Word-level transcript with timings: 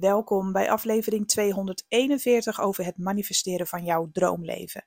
Welkom 0.00 0.52
bij 0.52 0.70
aflevering 0.70 1.28
241 1.28 2.60
over 2.60 2.84
het 2.84 2.98
manifesteren 2.98 3.66
van 3.66 3.84
jouw 3.84 4.10
droomleven. 4.12 4.84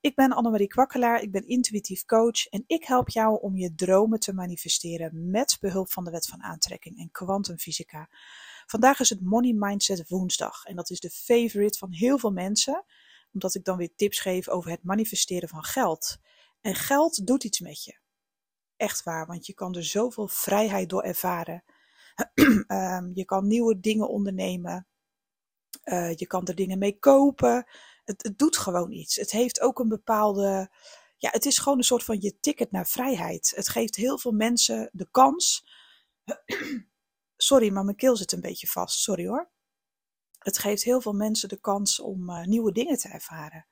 Ik 0.00 0.14
ben 0.14 0.32
Annemarie 0.32 0.66
Kwakkelaar, 0.66 1.22
ik 1.22 1.30
ben 1.30 1.46
intuïtief 1.46 2.04
coach 2.04 2.46
en 2.46 2.64
ik 2.66 2.84
help 2.84 3.08
jou 3.08 3.40
om 3.40 3.56
je 3.56 3.74
dromen 3.74 4.20
te 4.20 4.34
manifesteren 4.34 5.30
met 5.30 5.56
behulp 5.60 5.92
van 5.92 6.04
de 6.04 6.10
wet 6.10 6.26
van 6.26 6.42
aantrekking 6.42 6.98
en 6.98 7.10
kwantumfysica. 7.10 8.08
Vandaag 8.66 9.00
is 9.00 9.10
het 9.10 9.20
Money 9.20 9.52
Mindset 9.52 10.08
woensdag 10.08 10.64
en 10.64 10.76
dat 10.76 10.90
is 10.90 11.00
de 11.00 11.10
favorite 11.10 11.78
van 11.78 11.92
heel 11.92 12.18
veel 12.18 12.32
mensen, 12.32 12.84
omdat 13.32 13.54
ik 13.54 13.64
dan 13.64 13.76
weer 13.76 13.94
tips 13.96 14.20
geef 14.20 14.48
over 14.48 14.70
het 14.70 14.82
manifesteren 14.82 15.48
van 15.48 15.64
geld. 15.64 16.18
En 16.60 16.74
geld 16.74 17.26
doet 17.26 17.44
iets 17.44 17.60
met 17.60 17.84
je. 17.84 17.98
Echt 18.76 19.02
waar, 19.02 19.26
want 19.26 19.46
je 19.46 19.54
kan 19.54 19.74
er 19.74 19.84
zoveel 19.84 20.28
vrijheid 20.28 20.88
door 20.88 21.02
ervaren. 21.02 21.64
Ehm, 22.66 23.10
je 23.14 23.24
kan 23.24 23.46
nieuwe 23.46 23.80
dingen 23.80 24.08
ondernemen. 24.08 24.86
Uh, 25.84 26.14
je 26.14 26.26
kan 26.26 26.46
er 26.46 26.54
dingen 26.54 26.78
mee 26.78 26.98
kopen. 26.98 27.66
Het, 28.04 28.22
het, 28.22 28.38
doet 28.38 28.56
gewoon 28.56 28.92
iets. 28.92 29.16
Het 29.16 29.30
heeft 29.30 29.60
ook 29.60 29.78
een 29.78 29.88
bepaalde. 29.88 30.70
Ja, 31.16 31.30
het 31.30 31.46
is 31.46 31.58
gewoon 31.58 31.78
een 31.78 31.84
soort 31.84 32.04
van 32.04 32.20
je 32.20 32.40
ticket 32.40 32.70
naar 32.70 32.86
vrijheid. 32.86 33.52
Het 33.54 33.68
geeft 33.68 33.96
heel 33.96 34.18
veel 34.18 34.32
mensen 34.32 34.90
de 34.92 35.08
kans. 35.10 35.66
Sorry, 37.36 37.70
maar 37.70 37.84
mijn 37.84 37.96
keel 37.96 38.16
zit 38.16 38.32
een 38.32 38.40
beetje 38.40 38.66
vast. 38.66 38.98
Sorry 38.98 39.26
hoor. 39.26 39.50
Het 40.38 40.58
geeft 40.58 40.82
heel 40.82 41.00
veel 41.00 41.12
mensen 41.12 41.48
de 41.48 41.60
kans 41.60 42.00
om 42.00 42.30
uh, 42.30 42.44
nieuwe 42.44 42.72
dingen 42.72 42.98
te 42.98 43.08
ervaren. 43.08 43.66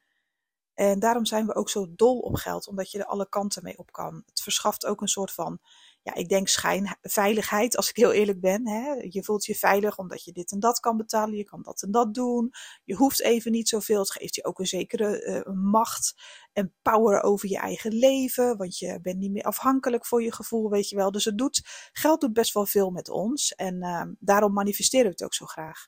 En 0.74 0.98
daarom 0.98 1.26
zijn 1.26 1.46
we 1.46 1.54
ook 1.54 1.70
zo 1.70 1.94
dol 1.94 2.18
op 2.18 2.34
geld, 2.34 2.68
omdat 2.68 2.90
je 2.90 2.98
er 2.98 3.06
alle 3.06 3.28
kanten 3.28 3.62
mee 3.62 3.78
op 3.78 3.92
kan. 3.92 4.22
Het 4.26 4.42
verschaft 4.42 4.86
ook 4.86 5.00
een 5.00 5.08
soort 5.08 5.32
van 5.32 5.60
ja, 6.06 6.14
ik 6.14 6.28
denk 6.28 6.48
schijnveiligheid, 6.48 7.76
als 7.76 7.88
ik 7.88 7.96
heel 7.96 8.12
eerlijk 8.12 8.40
ben. 8.40 8.68
Hè. 8.68 8.92
Je 9.08 9.24
voelt 9.24 9.44
je 9.44 9.54
veilig 9.54 9.98
omdat 9.98 10.24
je 10.24 10.32
dit 10.32 10.52
en 10.52 10.60
dat 10.60 10.80
kan 10.80 10.96
betalen, 10.96 11.36
je 11.36 11.44
kan 11.44 11.62
dat 11.62 11.82
en 11.82 11.90
dat 11.90 12.14
doen. 12.14 12.52
Je 12.84 12.94
hoeft 12.94 13.22
even 13.22 13.52
niet 13.52 13.68
zoveel. 13.68 13.98
Het 13.98 14.12
geeft 14.12 14.34
je 14.34 14.44
ook 14.44 14.58
een 14.58 14.66
zekere 14.66 15.24
uh, 15.46 15.54
macht 15.54 16.14
en 16.52 16.74
power 16.82 17.22
over 17.22 17.48
je 17.48 17.58
eigen 17.58 17.92
leven, 17.92 18.56
want 18.56 18.78
je 18.78 19.00
bent 19.00 19.18
niet 19.18 19.32
meer 19.32 19.42
afhankelijk 19.42 20.06
voor 20.06 20.22
je 20.22 20.32
gevoel, 20.32 20.70
weet 20.70 20.88
je 20.88 20.96
wel. 20.96 21.10
Dus 21.10 21.24
het 21.24 21.38
doet, 21.38 21.62
geld 21.92 22.20
doet 22.20 22.32
best 22.32 22.54
wel 22.54 22.66
veel 22.66 22.90
met 22.90 23.08
ons 23.08 23.54
en 23.54 23.74
uh, 23.84 24.02
daarom 24.18 24.52
manifesteren 24.52 25.06
we 25.06 25.12
het 25.12 25.24
ook 25.24 25.34
zo 25.34 25.46
graag. 25.46 25.86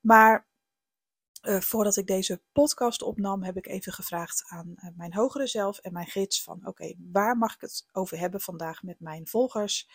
Maar 0.00 0.48
uh, 1.42 1.60
voordat 1.60 1.96
ik 1.96 2.06
deze 2.06 2.42
podcast 2.52 3.02
opnam, 3.02 3.42
heb 3.42 3.56
ik 3.56 3.66
even 3.66 3.92
gevraagd 3.92 4.44
aan 4.46 4.74
uh, 4.76 4.90
mijn 4.96 5.14
hogere 5.14 5.46
zelf 5.46 5.78
en 5.78 5.92
mijn 5.92 6.06
gids 6.06 6.42
van 6.42 6.66
oké, 6.66 6.94
waar 7.12 7.36
mag 7.36 7.54
ik 7.54 7.60
het 7.60 7.86
over 7.92 8.18
hebben 8.18 8.40
vandaag 8.40 8.82
met 8.82 9.00
mijn 9.00 9.26
volgers, 9.26 9.88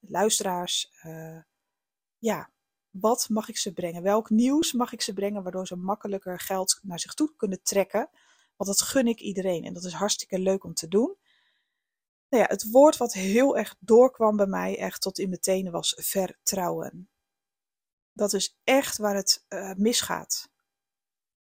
luisteraars? 0.00 0.92
Uh, 1.04 1.38
ja, 2.18 2.50
wat 2.90 3.28
mag 3.28 3.48
ik 3.48 3.56
ze 3.56 3.72
brengen? 3.72 4.02
Welk 4.02 4.30
nieuws 4.30 4.72
mag 4.72 4.92
ik 4.92 5.02
ze 5.02 5.12
brengen 5.12 5.42
waardoor 5.42 5.66
ze 5.66 5.76
makkelijker 5.76 6.40
geld 6.40 6.78
naar 6.82 7.00
zich 7.00 7.14
toe 7.14 7.34
kunnen 7.36 7.62
trekken? 7.62 8.10
Want 8.56 8.70
dat 8.70 8.80
gun 8.80 9.06
ik 9.06 9.20
iedereen 9.20 9.64
en 9.64 9.72
dat 9.72 9.84
is 9.84 9.92
hartstikke 9.92 10.38
leuk 10.38 10.64
om 10.64 10.74
te 10.74 10.88
doen. 10.88 11.16
Nou 12.28 12.42
ja, 12.42 12.48
het 12.48 12.70
woord 12.70 12.96
wat 12.96 13.12
heel 13.12 13.56
erg 13.56 13.76
doorkwam 13.78 14.36
bij 14.36 14.46
mij, 14.46 14.78
echt 14.78 15.00
tot 15.00 15.18
in 15.18 15.28
mijn 15.28 15.40
tenen, 15.40 15.72
was 15.72 15.94
vertrouwen. 15.96 17.08
Dat 18.12 18.32
is 18.32 18.58
echt 18.64 18.98
waar 18.98 19.14
het 19.14 19.44
misgaat 19.76 20.50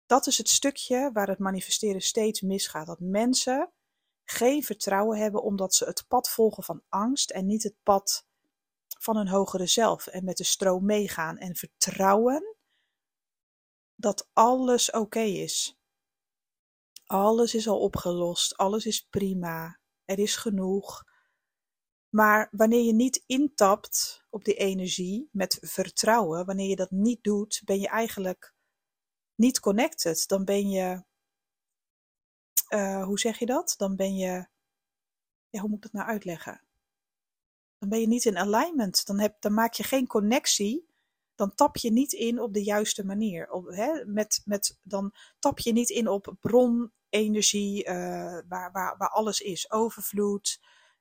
dat 0.06 0.26
is 0.26 0.38
het 0.38 0.48
stukje 0.48 1.10
waar 1.12 1.28
het 1.28 1.38
manifesteren 1.38 2.02
steeds 2.02 2.40
misgaat. 2.40 2.86
Dat 2.86 3.00
mensen 3.00 3.72
geen 4.24 4.62
vertrouwen 4.62 5.18
hebben 5.18 5.42
omdat 5.42 5.74
ze 5.74 5.84
het 5.84 6.04
pad 6.08 6.30
volgen 6.30 6.62
van 6.62 6.82
angst 6.88 7.30
en 7.30 7.46
niet 7.46 7.62
het 7.62 7.76
pad 7.82 8.26
van 8.98 9.16
hun 9.16 9.28
hogere 9.28 9.66
zelf 9.66 10.06
en 10.06 10.24
met 10.24 10.36
de 10.36 10.44
stroom 10.44 10.84
meegaan 10.84 11.38
en 11.38 11.56
vertrouwen 11.56 12.56
dat 13.96 14.28
alles 14.32 14.90
oké 14.90 15.20
is. 15.20 15.78
Alles 17.06 17.54
is 17.54 17.68
al 17.68 17.80
opgelost, 17.80 18.56
alles 18.56 18.86
is 18.86 19.06
prima, 19.10 19.78
er 20.04 20.18
is 20.18 20.36
genoeg. 20.36 21.04
Maar 22.08 22.48
wanneer 22.50 22.82
je 22.82 22.94
niet 22.94 23.22
intapt 23.26 24.24
op 24.30 24.44
die 24.44 24.54
energie 24.54 25.28
met 25.32 25.58
vertrouwen, 25.60 26.46
wanneer 26.46 26.68
je 26.68 26.76
dat 26.76 26.90
niet 26.90 27.22
doet, 27.22 27.62
ben 27.64 27.80
je 27.80 27.88
eigenlijk 27.88 28.53
niet 29.34 29.60
connected, 29.60 30.28
dan 30.28 30.44
ben 30.44 30.70
je, 30.70 31.02
uh, 32.68 33.04
hoe 33.04 33.18
zeg 33.18 33.38
je 33.38 33.46
dat? 33.46 33.74
Dan 33.76 33.96
ben 33.96 34.16
je, 34.16 34.46
ja, 35.48 35.60
hoe 35.60 35.68
moet 35.68 35.76
ik 35.76 35.82
dat 35.82 35.92
nou 35.92 36.08
uitleggen? 36.08 36.60
Dan 37.78 37.88
ben 37.88 38.00
je 38.00 38.06
niet 38.06 38.24
in 38.24 38.38
alignment, 38.38 39.06
dan, 39.06 39.18
heb, 39.18 39.36
dan 39.40 39.54
maak 39.54 39.72
je 39.72 39.82
geen 39.82 40.06
connectie, 40.06 40.86
dan 41.34 41.54
tap 41.54 41.76
je 41.76 41.92
niet 41.92 42.12
in 42.12 42.40
op 42.40 42.52
de 42.52 42.62
juiste 42.62 43.04
manier. 43.04 43.50
Op, 43.50 43.66
hè, 43.66 44.04
met, 44.04 44.42
met, 44.44 44.78
dan 44.82 45.14
tap 45.38 45.58
je 45.58 45.72
niet 45.72 45.90
in 45.90 46.08
op 46.08 46.34
bronenergie, 46.40 47.84
uh, 47.84 47.92
waar, 48.48 48.72
waar, 48.72 48.96
waar 48.96 49.08
alles 49.08 49.40
is, 49.40 49.70
overvloed. 49.70 50.60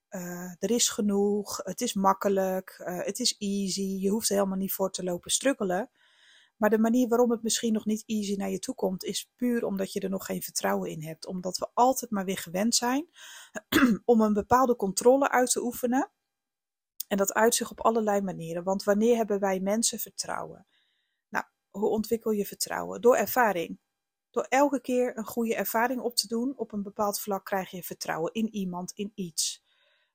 Uh, 0.10 0.52
er 0.60 0.72
is 0.72 0.90
genoeg, 0.90 1.58
het 1.58 1.82
is 1.82 1.94
makkelijk, 1.94 2.82
het 2.86 3.20
is 3.20 3.38
easy, 3.38 3.98
je 4.00 4.10
hoeft 4.10 4.30
er 4.30 4.36
helemaal 4.36 4.58
niet 4.58 4.74
voor 4.74 4.92
te 4.92 5.04
lopen 5.04 5.32
struggelen. 5.32 5.90
Maar 6.64 6.72
de 6.72 6.80
manier 6.80 7.08
waarom 7.08 7.32
het 7.32 7.44
misschien 7.44 7.74
nog 7.74 7.86
niet 7.86 8.04
easy 8.06 8.36
naar 8.36 8.50
je 8.50 8.60
toe 8.60 8.76
komt, 8.76 9.04
is 9.04 9.32
puur 9.36 9.66
omdat 9.66 9.94
je 9.94 10.00
er 10.00 10.10
nog 10.10 10.26
geen 10.26 10.42
vertrouwen 10.42 10.90
in 10.90 11.04
hebt. 11.04 11.26
Omdat 11.26 11.58
we 11.58 11.70
altijd 11.74 12.12
maar 12.12 12.26
weer 12.26 12.38
gewend 12.38 12.76
zijn 12.76 13.10
om 14.06 14.22
een 14.22 14.34
bepaalde 14.34 14.76
controle 14.76 15.30
uit 15.30 15.52
te 15.52 15.64
oefenen. 15.64 16.12
En 17.08 17.18
dat 17.18 17.34
uit 17.34 17.56
zich 17.56 17.72
op 17.72 17.82
allerlei 17.82 18.22
manieren. 18.22 18.64
Want 18.64 18.84
wanneer 18.84 19.16
hebben 19.16 19.40
wij 19.40 19.60
mensen 19.60 20.00
vertrouwen? 20.00 20.68
Nou, 21.30 21.46
hoe 21.70 21.90
ontwikkel 21.90 22.32
je 22.32 22.46
vertrouwen? 22.46 23.02
Door 23.02 23.16
ervaring. 23.16 23.80
Door 24.30 24.46
elke 24.50 24.82
keer 24.82 25.18
een 25.18 25.26
goede 25.26 25.56
ervaring 25.56 26.02
op 26.02 26.16
te 26.16 26.28
doen 26.28 26.58
op 26.58 26.72
een 26.72 26.84
bepaald 26.84 27.20
vlak 27.20 27.46
krijg 27.46 27.70
je 27.70 27.84
vertrouwen 27.84 28.34
in 28.34 28.54
iemand, 28.54 28.92
in 28.92 29.12
iets. 29.16 29.64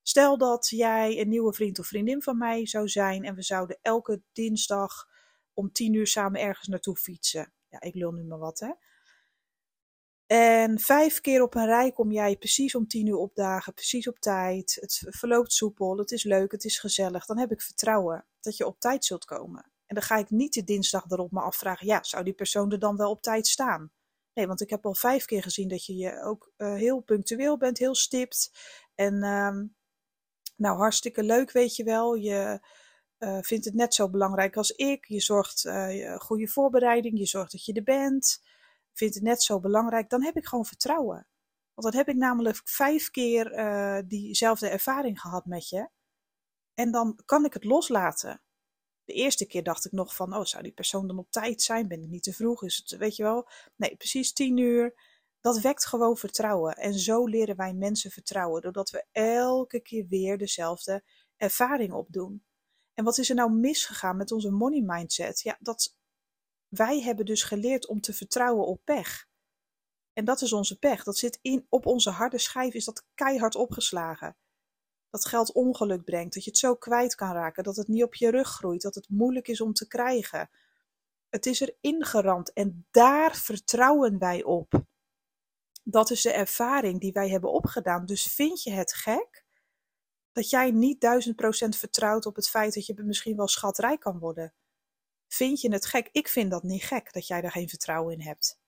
Stel 0.03 0.39
dat 0.39 0.69
jij 0.69 1.21
een 1.21 1.29
nieuwe 1.29 1.53
vriend 1.53 1.79
of 1.79 1.87
vriendin 1.87 2.23
van 2.23 2.39
mij 2.39 2.67
zou 2.67 2.89
zijn 2.89 3.25
en 3.25 3.35
we 3.35 3.43
zouden 3.43 3.79
elke 3.83 4.23
dinsdag 4.33 5.17
om 5.59 5.73
tien 5.73 5.95
uur 5.95 6.07
samen 6.07 6.41
ergens 6.41 6.69
naartoe 6.69 6.97
fietsen. 6.97 7.53
Ja, 7.69 7.81
ik 7.81 7.95
lul 7.95 8.13
nu 8.13 8.25
maar 8.25 8.39
wat, 8.39 8.61
hè. 8.61 8.73
En 10.27 10.79
vijf 10.79 11.21
keer 11.21 11.43
op 11.43 11.55
een 11.55 11.67
rij 11.67 11.93
kom 11.93 12.13
jij 12.13 12.37
precies 12.37 12.75
om 12.75 12.87
tien 12.87 13.07
uur 13.07 13.17
opdagen, 13.17 13.75
precies 13.75 14.09
op 14.09 14.19
tijd. 14.19 14.79
Het 14.81 15.07
verloopt 15.09 15.53
soepel, 15.53 15.99
het 15.99 16.11
is 16.11 16.25
leuk, 16.25 16.53
het 16.53 16.65
is 16.65 16.79
gezellig. 16.79 17.27
Dan 17.27 17.39
heb 17.39 17.53
ik 17.53 17.63
vertrouwen 17.63 18.27
dat 18.41 18.57
je 18.57 18.67
op 18.67 18.81
tijd 18.81 19.05
zult 19.05 19.25
komen. 19.25 19.73
En 19.87 19.95
dan 19.95 20.03
ga 20.03 20.17
ik 20.17 20.31
niet 20.31 20.55
de 20.55 20.65
dinsdag 20.65 21.11
erop 21.11 21.33
me 21.33 21.41
afvragen, 21.41 21.87
ja, 21.87 22.03
zou 22.03 22.25
die 22.25 22.33
persoon 22.33 22.73
er 22.73 22.79
dan 22.79 22.97
wel 22.97 23.11
op 23.11 23.23
tijd 23.23 23.47
staan? 23.47 23.93
Nee, 24.35 24.47
want 24.47 24.61
ik 24.61 24.71
heb 24.71 24.87
al 24.87 24.95
vijf 24.95 25.25
keer 25.25 25.43
gezien 25.43 25.69
dat 25.69 25.87
je 25.87 25.97
je 25.97 26.23
ook 26.23 26.53
uh, 26.57 26.75
heel 26.75 27.01
punctueel 27.01 27.57
bent, 27.57 27.79
heel 27.79 27.95
stipt. 27.95 28.51
En 28.95 29.15
uh, 29.15 29.61
nou, 30.57 30.77
hartstikke 30.77 31.23
leuk, 31.23 31.53
weet 31.53 31.77
je 31.77 31.85
wel. 31.85 32.15
Je, 32.15 32.61
uh, 33.19 33.39
vindt 33.41 33.65
het 33.65 33.75
net 33.75 33.95
zo 33.95 34.11
belangrijk 34.11 34.57
als 34.57 34.71
ik. 34.71 35.05
Je 35.07 35.21
zorgt 35.21 35.65
uh, 35.65 36.17
goede 36.17 36.49
voorbereiding, 36.49 37.19
je 37.19 37.27
zorgt 37.27 37.53
dat 37.53 37.65
je 37.65 37.73
er 37.73 37.83
bent. 37.83 38.43
Vindt 38.93 39.15
het 39.15 39.23
net 39.23 39.43
zo 39.43 39.61
belangrijk, 39.61 40.11
dan 40.11 40.25
heb 40.25 40.37
ik 40.37 40.47
gewoon 40.47 40.67
vertrouwen. 40.67 41.27
Want 41.75 41.93
dan 41.93 41.97
heb 41.97 42.09
ik 42.09 42.17
namelijk 42.17 42.61
vijf 42.65 43.11
keer 43.11 44.05
diezelfde 44.09 44.69
ervaring 44.69 45.21
gehad 45.21 45.47
met 45.47 45.69
je. 45.69 45.89
En 46.75 46.91
dan 46.91 47.21
kan 47.25 47.45
ik 47.45 47.53
het 47.53 47.65
loslaten. 47.65 48.43
De 49.05 49.13
eerste 49.13 49.47
keer 49.47 49.63
dacht 49.63 49.85
ik 49.85 49.93
nog 49.93 50.15
van, 50.15 50.37
oh, 50.37 50.45
zou 50.45 50.63
die 50.63 50.73
persoon 50.73 51.07
dan 51.07 51.19
op 51.19 51.31
tijd 51.31 51.63
zijn? 51.63 51.89
Ben 51.89 52.03
ik 52.03 52.09
niet 52.09 52.23
te 52.23 52.33
vroeg? 52.33 52.63
Is 52.63 52.77
het, 52.77 52.99
weet 52.99 53.17
je 53.17 53.23
wel? 53.23 53.49
Nee, 53.77 53.97
precies 53.97 54.33
tien 54.33 54.57
uur. 54.57 54.95
Dat 55.41 55.61
wekt 55.61 55.87
gewoon 55.87 56.17
vertrouwen. 56.17 56.75
En 56.75 56.95
zo 56.95 57.27
leren 57.27 57.57
wij 57.57 57.75
mensen 57.75 58.11
vertrouwen, 58.11 58.63
doordat 58.63 58.91
we 58.91 59.05
elke 59.13 59.81
keer 59.81 60.07
weer 60.09 60.39
dezelfde 60.39 61.03
ervaring 61.37 61.93
opdoen. 61.93 62.43
En 62.99 63.05
wat 63.05 63.19
is 63.19 63.29
er 63.29 63.35
nou 63.35 63.53
misgegaan 63.53 64.17
met 64.17 64.33
onze 64.33 64.51
money 64.51 64.81
mindset? 64.81 65.41
Ja, 65.41 65.57
dat 65.61 65.97
wij 66.69 67.01
hebben 67.01 67.25
dus 67.25 67.43
geleerd 67.43 67.87
om 67.87 68.01
te 68.01 68.13
vertrouwen 68.13 68.67
op 68.67 68.81
pech. 68.85 69.27
En 70.13 70.25
dat 70.25 70.41
is 70.41 70.53
onze 70.53 70.79
pech. 70.79 71.05
Dat 71.05 71.19
zit 71.19 71.39
in, 71.43 71.67
op 71.69 71.87
onze 71.87 72.11
harde 72.11 72.39
schijf, 72.39 72.75
is 72.75 72.85
dat 72.85 73.05
keihard 73.15 73.55
opgeslagen. 73.55 74.37
Dat 75.11 75.27
geld 75.27 75.53
ongeluk 75.53 76.05
brengt, 76.05 76.35
dat 76.35 76.45
je 76.45 76.51
het 76.51 76.59
zo 76.59 76.75
kwijt 76.75 77.15
kan 77.15 77.33
raken, 77.33 77.65
dat 77.65 77.77
het 77.77 77.89
niet 77.89 78.03
op 78.03 78.15
je 78.15 78.31
rug 78.31 78.49
groeit, 78.49 78.83
dat 78.83 78.95
het 78.95 79.09
moeilijk 79.09 79.49
is 79.49 79.61
om 79.61 79.73
te 79.73 79.87
krijgen. 79.87 80.51
Het 81.29 81.47
is 81.47 81.61
er 81.61 81.77
ingeramd 81.81 82.53
en 82.53 82.87
daar 82.91 83.37
vertrouwen 83.37 84.19
wij 84.19 84.45
op. 84.45 84.83
Dat 85.83 86.11
is 86.11 86.23
de 86.23 86.33
ervaring 86.33 87.01
die 87.01 87.13
wij 87.13 87.29
hebben 87.29 87.53
opgedaan. 87.53 88.07
Dus 88.07 88.27
vind 88.27 88.63
je 88.63 88.71
het 88.71 88.95
gek 88.95 89.47
dat 90.39 90.51
jij 90.51 90.71
niet 90.71 91.01
duizend 91.01 91.37
procent 91.37 91.77
vertrouwt 91.77 92.27
op 92.27 92.37
het 92.37 92.49
feit 92.49 92.75
dat 92.75 92.87
je 92.87 93.03
misschien 93.03 93.37
wel 93.37 93.49
schatrijk 93.49 94.01
kan 94.01 94.19
worden. 94.19 94.55
Vind 95.29 95.61
je 95.61 95.73
het 95.73 95.87
gek? 95.87 96.09
Ik 96.13 96.29
vind 96.29 96.51
dat 96.51 96.63
niet 96.63 96.85
gek 96.85 97.13
dat 97.13 97.27
jij 97.27 97.41
daar 97.41 97.51
geen 97.51 97.69
vertrouwen 97.69 98.15
in 98.15 98.21
hebt. 98.21 98.61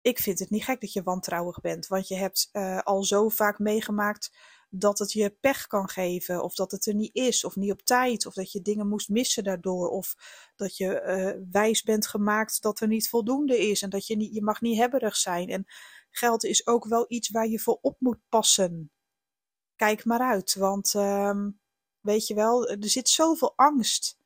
Ik 0.00 0.18
vind 0.18 0.38
het 0.38 0.50
niet 0.50 0.64
gek 0.64 0.80
dat 0.80 0.92
je 0.92 1.02
wantrouwig 1.02 1.60
bent, 1.60 1.86
want 1.86 2.08
je 2.08 2.14
hebt 2.14 2.48
uh, 2.52 2.78
al 2.82 3.04
zo 3.04 3.28
vaak 3.28 3.58
meegemaakt 3.58 4.36
dat 4.70 4.98
het 4.98 5.12
je 5.12 5.30
pech 5.30 5.66
kan 5.66 5.88
geven, 5.88 6.42
of 6.42 6.54
dat 6.54 6.70
het 6.70 6.86
er 6.86 6.94
niet 6.94 7.14
is, 7.14 7.44
of 7.44 7.56
niet 7.56 7.72
op 7.72 7.82
tijd, 7.82 8.26
of 8.26 8.34
dat 8.34 8.52
je 8.52 8.62
dingen 8.62 8.88
moest 8.88 9.08
missen 9.08 9.44
daardoor, 9.44 9.88
of 9.88 10.14
dat 10.56 10.76
je 10.76 11.02
uh, 11.02 11.42
wijs 11.50 11.82
bent 11.82 12.06
gemaakt 12.06 12.62
dat 12.62 12.80
er 12.80 12.88
niet 12.88 13.08
voldoende 13.08 13.58
is 13.68 13.82
en 13.82 13.90
dat 13.90 14.06
je 14.06 14.16
niet, 14.16 14.34
je 14.34 14.42
mag 14.42 14.60
niet 14.60 14.78
hebberig 14.78 15.16
zijn. 15.16 15.48
En 15.48 15.64
geld 16.10 16.44
is 16.44 16.66
ook 16.66 16.84
wel 16.84 17.04
iets 17.08 17.30
waar 17.30 17.48
je 17.48 17.58
voor 17.58 17.78
op 17.80 17.96
moet 17.98 18.20
passen. 18.28 18.90
Kijk 19.76 20.04
maar 20.04 20.20
uit, 20.20 20.54
want 20.54 20.94
uh, 20.94 21.46
weet 22.00 22.26
je 22.26 22.34
wel, 22.34 22.68
er 22.68 22.88
zit 22.88 23.08
zoveel 23.08 23.52
angst 23.56 24.18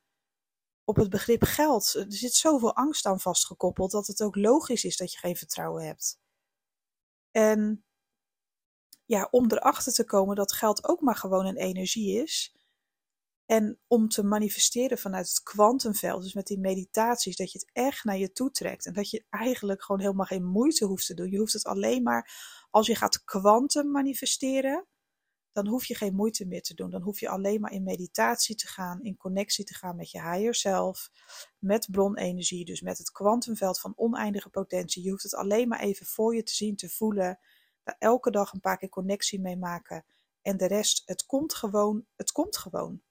op 0.85 0.97
het 0.97 1.11
begrip 1.11 1.43
geld. 1.43 1.95
Er 1.95 2.13
zit 2.13 2.35
zoveel 2.35 2.77
angst 2.77 3.07
aan 3.07 3.21
vastgekoppeld 3.21 3.91
dat 3.91 4.07
het 4.07 4.23
ook 4.23 4.37
logisch 4.37 4.85
is 4.85 4.97
dat 4.97 5.13
je 5.13 5.19
geen 5.19 5.37
vertrouwen 5.37 5.85
hebt. 5.87 6.21
En 7.31 7.85
ja, 9.05 9.29
om 9.31 9.51
erachter 9.51 9.93
te 9.93 10.05
komen 10.05 10.37
dat 10.37 10.53
geld 10.53 10.89
ook 10.89 11.01
maar 11.01 11.17
gewoon 11.17 11.47
een 11.47 11.57
energie 11.57 12.23
is. 12.23 12.55
En 13.47 13.81
om 13.87 14.09
te 14.09 14.25
manifesteren 14.25 14.99
vanuit 14.99 15.29
het 15.29 15.43
kwantumveld, 15.43 16.23
dus 16.23 16.35
met 16.35 16.47
die 16.47 16.59
meditaties, 16.59 17.37
dat 17.37 17.53
je 17.53 17.59
het 17.59 17.71
echt 17.73 18.05
naar 18.05 18.19
je 18.19 18.33
toe 18.33 18.51
trekt. 18.51 18.87
En 18.87 18.93
dat 18.93 19.11
je 19.11 19.25
eigenlijk 19.31 19.83
gewoon 19.83 20.01
helemaal 20.01 20.27
geen 20.27 20.45
moeite 20.45 20.85
hoeft 20.85 21.07
te 21.07 21.15
doen. 21.15 21.31
Je 21.31 21.39
hoeft 21.39 21.53
het 21.53 21.65
alleen 21.65 22.03
maar, 22.03 22.31
als 22.71 22.87
je 22.87 22.95
gaat 22.95 23.25
kwantum 23.25 23.91
manifesteren, 23.91 24.87
dan 25.53 25.67
hoef 25.67 25.85
je 25.85 25.95
geen 25.95 26.15
moeite 26.15 26.47
meer 26.47 26.63
te 26.63 26.75
doen. 26.75 26.91
Dan 26.91 27.03
hoef 27.03 27.21
je 27.21 27.29
alleen 27.29 27.61
maar 27.61 27.73
in 27.73 27.83
meditatie 27.83 28.55
te 28.55 28.67
gaan, 28.67 29.03
in 29.03 29.17
connectie 29.17 29.65
te 29.65 29.75
gaan 29.75 29.97
met 29.97 30.11
je 30.11 30.23
higher 30.23 30.55
self, 30.55 31.11
met 31.59 31.89
bronenergie, 31.91 32.65
dus 32.65 32.81
met 32.81 32.99
het 32.99 33.11
kwantumveld 33.11 33.81
van 33.81 33.93
oneindige 33.97 34.51
potentie. 34.51 35.03
Je 35.03 35.11
hoeft 35.11 35.23
het 35.23 35.35
alleen 35.35 35.69
maar 35.69 35.81
even 35.81 36.07
voor 36.07 36.35
je 36.35 36.43
te 36.43 36.55
zien, 36.55 36.77
te 36.77 36.89
voelen 36.89 37.39
daar 37.83 37.97
elke 37.99 38.31
dag 38.31 38.53
een 38.53 38.61
paar 38.61 38.79
keer 38.79 38.89
connectie 38.89 39.41
mee 39.41 39.57
maken. 39.57 40.05
En 40.43 40.57
de 40.57 40.67
rest, 40.67 41.03
het 41.05 41.27
komt 41.27 41.55
gewoon, 41.55 42.07
het 42.17 42.33
komt 42.33 42.57
gewoon. 42.57 43.03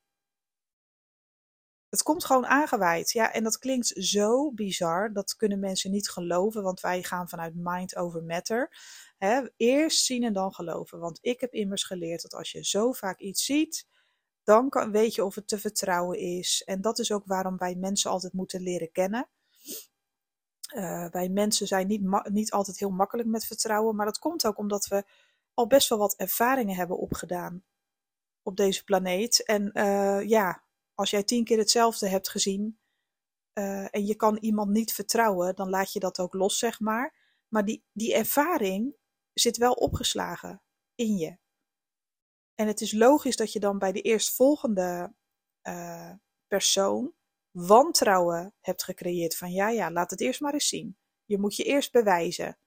Het 1.89 2.03
komt 2.03 2.25
gewoon 2.25 2.45
aangeweid. 2.45 3.11
Ja, 3.11 3.33
en 3.33 3.43
dat 3.43 3.57
klinkt 3.57 3.87
zo 3.87 4.51
bizar. 4.51 5.13
Dat 5.13 5.35
kunnen 5.35 5.59
mensen 5.59 5.91
niet 5.91 6.09
geloven, 6.09 6.63
want 6.63 6.79
wij 6.79 7.03
gaan 7.03 7.29
vanuit 7.29 7.53
mind 7.55 7.95
over 7.95 8.23
matter. 8.23 8.77
eerst 9.57 10.05
zien 10.05 10.23
en 10.23 10.33
dan 10.33 10.53
geloven. 10.53 10.99
Want 10.99 11.19
ik 11.21 11.41
heb 11.41 11.53
immers 11.53 11.83
geleerd 11.83 12.21
dat 12.21 12.33
als 12.33 12.51
je 12.51 12.65
zo 12.65 12.91
vaak 12.91 13.19
iets 13.19 13.45
ziet, 13.45 13.87
dan 14.43 14.69
kan, 14.69 14.91
weet 14.91 15.15
je 15.15 15.25
of 15.25 15.35
het 15.35 15.47
te 15.47 15.59
vertrouwen 15.59 16.19
is. 16.19 16.63
En 16.65 16.81
dat 16.81 16.99
is 16.99 17.11
ook 17.11 17.25
waarom 17.25 17.57
wij 17.57 17.75
mensen 17.75 18.11
altijd 18.11 18.33
moeten 18.33 18.61
leren 18.61 18.91
kennen. 18.91 19.29
Uh, 20.75 21.09
wij 21.09 21.29
mensen 21.29 21.67
zijn 21.67 21.87
niet, 21.87 22.29
niet 22.29 22.51
altijd 22.51 22.79
heel 22.79 22.89
makkelijk 22.89 23.27
met 23.27 23.45
vertrouwen, 23.45 23.95
maar 23.95 24.05
dat 24.05 24.19
komt 24.19 24.45
ook 24.45 24.57
omdat 24.57 24.87
we 24.87 25.03
al 25.53 25.67
best 25.67 25.89
wel 25.89 25.97
wat 25.97 26.15
ervaringen 26.15 26.75
hebben 26.75 26.97
opgedaan 26.97 27.63
op 28.41 28.57
deze 28.57 28.83
planeet. 28.83 29.45
En 29.45 29.71
uh, 29.73 30.21
ja, 30.27 30.63
als 30.99 31.09
jij 31.09 31.23
tien 31.23 31.43
keer 31.43 31.57
hetzelfde 31.57 32.07
hebt 32.07 32.29
gezien 32.29 32.79
uh, 33.53 33.95
en 33.95 34.05
je 34.05 34.15
kan 34.15 34.37
iemand 34.37 34.69
niet 34.69 34.93
vertrouwen, 34.93 35.55
dan 35.55 35.69
laat 35.69 35.93
je 35.93 35.99
dat 35.99 36.19
ook 36.19 36.33
los, 36.33 36.57
zeg 36.57 36.79
maar. 36.79 37.15
Maar 37.47 37.65
die, 37.65 37.83
die 37.91 38.13
ervaring 38.13 38.95
zit 39.33 39.57
wel 39.57 39.73
opgeslagen 39.73 40.61
in 40.95 41.17
je. 41.17 41.37
En 42.55 42.67
het 42.67 42.81
is 42.81 42.91
logisch 42.91 43.35
dat 43.35 43.53
je 43.53 43.59
dan 43.59 43.79
bij 43.79 43.91
de 43.91 44.01
eerstvolgende 44.01 45.13
persoon 46.47 47.13
wantrouwen 47.51 48.53
hebt 48.59 48.83
gecreëerd. 48.83 49.37
Van 49.37 49.51
ja, 49.51 49.69
ja, 49.69 49.91
laat 49.91 50.09
het 50.09 50.21
eerst 50.21 50.41
maar 50.41 50.53
eens 50.53 50.67
zien. 50.67 50.97
Je 51.25 51.39
moet 51.39 51.55
je 51.55 51.63
eerst 51.63 51.91
bewijzen. 51.91 52.57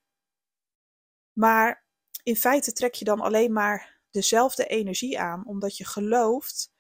Maar 1.33 1.87
in 2.23 2.37
feite 2.37 2.73
trek 2.73 2.95
je 2.95 3.05
dan 3.05 3.21
alleen 3.21 3.53
maar 3.53 4.01
dezelfde 4.11 4.67
energie 4.67 5.19
aan, 5.21 5.47
omdat 5.47 5.77
je 5.77 5.85
gelooft 5.85 6.72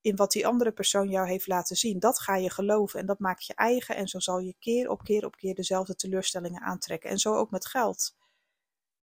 in 0.00 0.16
wat 0.16 0.32
die 0.32 0.46
andere 0.46 0.72
persoon 0.72 1.08
jou 1.08 1.28
heeft 1.28 1.46
laten 1.46 1.76
zien. 1.76 1.98
Dat 1.98 2.20
ga 2.20 2.36
je 2.36 2.50
geloven 2.50 3.00
en 3.00 3.06
dat 3.06 3.18
maak 3.18 3.40
je 3.40 3.54
eigen. 3.54 3.96
En 3.96 4.08
zo 4.08 4.18
zal 4.18 4.38
je 4.38 4.54
keer 4.58 4.90
op 4.90 5.02
keer 5.02 5.24
op 5.24 5.36
keer 5.36 5.54
dezelfde 5.54 5.94
teleurstellingen 5.94 6.62
aantrekken. 6.62 7.10
En 7.10 7.18
zo 7.18 7.34
ook 7.34 7.50
met 7.50 7.66
geld. 7.66 8.16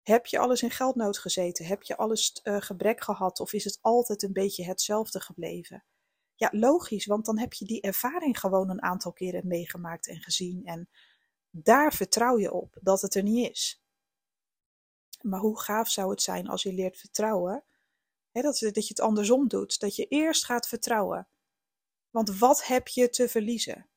Heb 0.01 0.25
je 0.25 0.39
alles 0.39 0.61
in 0.61 0.71
geldnood 0.71 1.17
gezeten? 1.17 1.65
Heb 1.65 1.83
je 1.83 1.97
alles 1.97 2.39
uh, 2.43 2.61
gebrek 2.61 3.03
gehad? 3.03 3.39
Of 3.39 3.53
is 3.53 3.63
het 3.63 3.77
altijd 3.81 4.23
een 4.23 4.33
beetje 4.33 4.65
hetzelfde 4.65 5.19
gebleven? 5.19 5.83
Ja, 6.35 6.49
logisch, 6.51 7.05
want 7.05 7.25
dan 7.25 7.39
heb 7.39 7.53
je 7.53 7.65
die 7.65 7.81
ervaring 7.81 8.39
gewoon 8.39 8.69
een 8.69 8.81
aantal 8.81 9.13
keren 9.13 9.47
meegemaakt 9.47 10.07
en 10.07 10.21
gezien. 10.21 10.65
En 10.65 10.89
daar 11.49 11.93
vertrouw 11.93 12.37
je 12.37 12.51
op 12.51 12.77
dat 12.81 13.01
het 13.01 13.15
er 13.15 13.23
niet 13.23 13.49
is. 13.49 13.83
Maar 15.21 15.39
hoe 15.39 15.59
gaaf 15.59 15.89
zou 15.89 16.09
het 16.09 16.21
zijn 16.21 16.47
als 16.47 16.63
je 16.63 16.73
leert 16.73 16.97
vertrouwen? 16.97 17.63
Dat, 18.41 18.59
dat 18.59 18.87
je 18.87 18.93
het 18.93 18.99
andersom 18.99 19.47
doet. 19.47 19.79
Dat 19.79 19.95
je 19.95 20.07
eerst 20.07 20.45
gaat 20.45 20.67
vertrouwen. 20.67 21.27
Want 22.09 22.37
wat 22.37 22.65
heb 22.65 22.87
je 22.87 23.09
te 23.09 23.29
verliezen? 23.29 23.87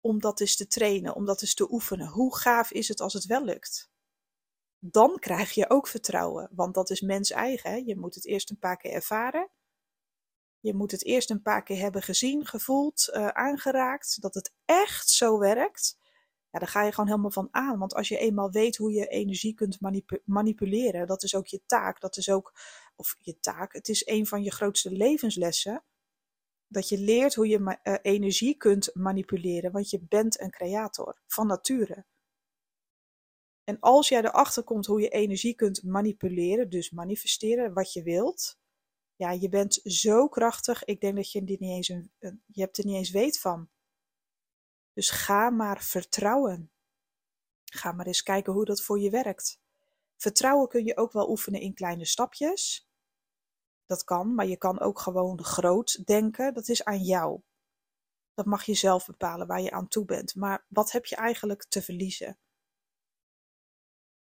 Om 0.00 0.20
dat 0.20 0.40
eens 0.40 0.56
te 0.56 0.66
trainen, 0.66 1.14
om 1.14 1.24
dat 1.24 1.42
eens 1.42 1.54
te 1.54 1.72
oefenen. 1.72 2.08
Hoe 2.08 2.36
gaaf 2.36 2.70
is 2.70 2.88
het 2.88 3.00
als 3.00 3.12
het 3.12 3.26
wel 3.26 3.44
lukt? 3.44 3.92
dan 4.84 5.18
krijg 5.18 5.52
je 5.52 5.70
ook 5.70 5.86
vertrouwen. 5.86 6.48
Want 6.52 6.74
dat 6.74 6.90
is 6.90 7.00
mens 7.00 7.30
eigen. 7.30 7.86
Je 7.86 7.96
moet 7.96 8.14
het 8.14 8.26
eerst 8.26 8.50
een 8.50 8.58
paar 8.58 8.76
keer 8.76 8.92
ervaren. 8.92 9.50
Je 10.60 10.74
moet 10.74 10.90
het 10.90 11.04
eerst 11.04 11.30
een 11.30 11.42
paar 11.42 11.62
keer 11.62 11.78
hebben 11.78 12.02
gezien, 12.02 12.46
gevoeld, 12.46 13.08
uh, 13.12 13.28
aangeraakt. 13.28 14.22
Dat 14.22 14.34
het 14.34 14.52
echt 14.64 15.08
zo 15.08 15.38
werkt. 15.38 15.98
Ja, 16.52 16.58
daar 16.58 16.68
ga 16.68 16.82
je 16.82 16.92
gewoon 16.92 17.08
helemaal 17.08 17.30
van 17.30 17.48
aan. 17.50 17.78
Want 17.78 17.94
als 17.94 18.08
je 18.08 18.18
eenmaal 18.18 18.50
weet 18.50 18.76
hoe 18.76 18.92
je 18.92 19.06
energie 19.06 19.54
kunt 19.54 19.78
manipuleren, 20.24 21.06
dat 21.06 21.22
is 21.22 21.34
ook 21.34 21.46
je 21.46 21.62
taak. 21.66 22.00
Dat 22.00 22.16
is 22.16 22.30
ook, 22.30 22.52
of 22.96 23.16
je 23.18 23.38
taak, 23.40 23.72
het 23.72 23.88
is 23.88 24.06
een 24.06 24.26
van 24.26 24.42
je 24.42 24.50
grootste 24.50 24.90
levenslessen. 24.90 25.84
Dat 26.66 26.88
je 26.88 26.98
leert 26.98 27.34
hoe 27.34 27.48
je 27.48 27.78
uh, 27.82 27.94
energie 28.02 28.56
kunt 28.56 28.94
manipuleren. 28.94 29.72
Want 29.72 29.90
je 29.90 30.00
bent 30.08 30.40
een 30.40 30.50
creator 30.50 31.20
van 31.26 31.46
nature. 31.46 32.06
En 33.64 33.80
als 33.80 34.08
jij 34.08 34.22
erachter 34.22 34.62
komt 34.62 34.86
hoe 34.86 35.00
je 35.00 35.08
energie 35.08 35.54
kunt 35.54 35.82
manipuleren, 35.82 36.70
dus 36.70 36.90
manifesteren 36.90 37.72
wat 37.72 37.92
je 37.92 38.02
wilt, 38.02 38.58
ja, 39.16 39.30
je 39.30 39.48
bent 39.48 39.80
zo 39.84 40.28
krachtig. 40.28 40.84
Ik 40.84 41.00
denk 41.00 41.16
dat 41.16 41.32
je, 41.32 41.40
niet 41.40 41.60
eens 41.60 41.88
een, 41.88 42.12
je 42.46 42.60
hebt 42.60 42.78
er 42.78 42.86
niet 42.86 42.96
eens 42.96 43.10
weet 43.10 43.40
van. 43.40 43.70
Dus 44.92 45.10
ga 45.10 45.50
maar 45.50 45.82
vertrouwen. 45.82 46.70
Ga 47.64 47.92
maar 47.92 48.06
eens 48.06 48.22
kijken 48.22 48.52
hoe 48.52 48.64
dat 48.64 48.82
voor 48.82 49.00
je 49.00 49.10
werkt. 49.10 49.60
Vertrouwen 50.16 50.68
kun 50.68 50.84
je 50.84 50.96
ook 50.96 51.12
wel 51.12 51.30
oefenen 51.30 51.60
in 51.60 51.74
kleine 51.74 52.04
stapjes. 52.04 52.88
Dat 53.86 54.04
kan, 54.04 54.34
maar 54.34 54.46
je 54.46 54.56
kan 54.56 54.80
ook 54.80 54.98
gewoon 54.98 55.44
groot 55.44 56.06
denken. 56.06 56.54
Dat 56.54 56.68
is 56.68 56.84
aan 56.84 57.02
jou. 57.02 57.40
Dat 58.34 58.46
mag 58.46 58.64
je 58.64 58.74
zelf 58.74 59.06
bepalen 59.06 59.46
waar 59.46 59.60
je 59.60 59.70
aan 59.70 59.88
toe 59.88 60.04
bent. 60.04 60.34
Maar 60.34 60.64
wat 60.68 60.90
heb 60.92 61.06
je 61.06 61.16
eigenlijk 61.16 61.64
te 61.64 61.82
verliezen? 61.82 62.38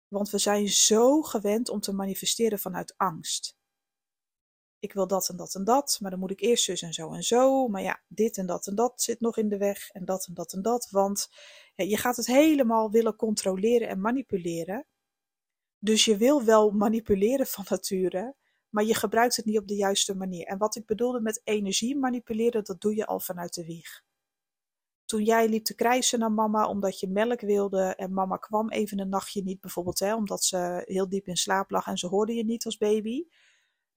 Want 0.08 0.30
we 0.30 0.38
zijn 0.38 0.70
zo 0.70 1.22
gewend 1.22 1.70
om 1.70 1.80
te 1.80 1.94
manifesteren 1.94 2.60
vanuit 2.60 2.94
angst. 2.98 3.58
Ik 4.82 4.94
wil 4.94 5.08
dat 5.08 5.30
en 5.30 5.36
dat 5.36 5.56
en 5.56 5.64
dat, 5.64 5.98
maar 6.02 6.12
dan 6.12 6.20
moet 6.20 6.32
ik 6.32 6.42
eerst 6.42 6.64
zus 6.64 6.82
en 6.82 6.94
zo 6.94 7.14
en 7.14 7.24
zo. 7.24 7.68
Maar 7.68 7.82
ja, 7.82 8.02
dit 8.08 8.38
en 8.38 8.46
dat 8.46 8.68
en 8.68 8.76
dat 8.76 9.02
zit 9.02 9.20
nog 9.20 9.38
in 9.38 9.50
de 9.50 9.58
weg 9.58 9.90
en 9.90 10.06
dat 10.06 10.26
en 10.28 10.34
dat 10.34 10.54
en 10.54 10.62
dat. 10.62 10.88
Want 10.90 11.30
je 11.76 11.98
gaat 11.98 12.16
het 12.16 12.26
helemaal 12.26 12.92
willen 12.92 13.16
controleren 13.16 13.88
en 13.88 14.02
manipuleren. 14.02 14.86
Dus 15.80 16.06
je 16.06 16.18
wil 16.18 16.44
wel 16.44 16.72
manipuleren 16.72 17.48
van 17.48 17.66
nature, 17.70 18.36
maar 18.70 18.84
je 18.84 18.96
gebruikt 18.96 19.36
het 19.36 19.46
niet 19.46 19.58
op 19.58 19.68
de 19.68 19.76
juiste 19.76 20.16
manier. 20.16 20.46
En 20.46 20.58
wat 20.58 20.76
ik 20.76 20.86
bedoelde 20.86 21.22
met 21.22 21.42
energie 21.44 21.98
manipuleren, 21.98 22.64
dat 22.64 22.82
doe 22.82 22.96
je 22.96 23.06
al 23.06 23.20
vanuit 23.20 23.54
de 23.54 23.66
wieg 23.66 24.04
toen 25.12 25.24
jij 25.24 25.50
liep 25.50 25.64
te 25.64 25.76
krijsen 25.76 26.20
naar 26.20 26.32
mama 26.32 26.68
omdat 26.68 27.00
je 27.00 27.08
melk 27.08 27.42
wilde 27.42 27.96
en 27.96 28.14
mama 28.14 28.38
kwam 28.38 28.70
even 28.70 29.00
een 29.00 29.10
nachtje 29.10 29.44
niet 29.44 29.62
bijvoorbeeld, 29.62 30.00
hè, 30.00 30.16
omdat 30.16 30.44
ze 30.44 30.84
heel 30.86 31.10
diep 31.10 31.28
in 31.28 31.36
slaap 31.36 31.70
lag 31.70 31.88
en 31.88 31.98
ze 31.98 32.08
hoorde 32.08 32.34
je 32.34 32.44
niet 32.44 32.66
als 32.66 32.78
baby. 32.78 33.26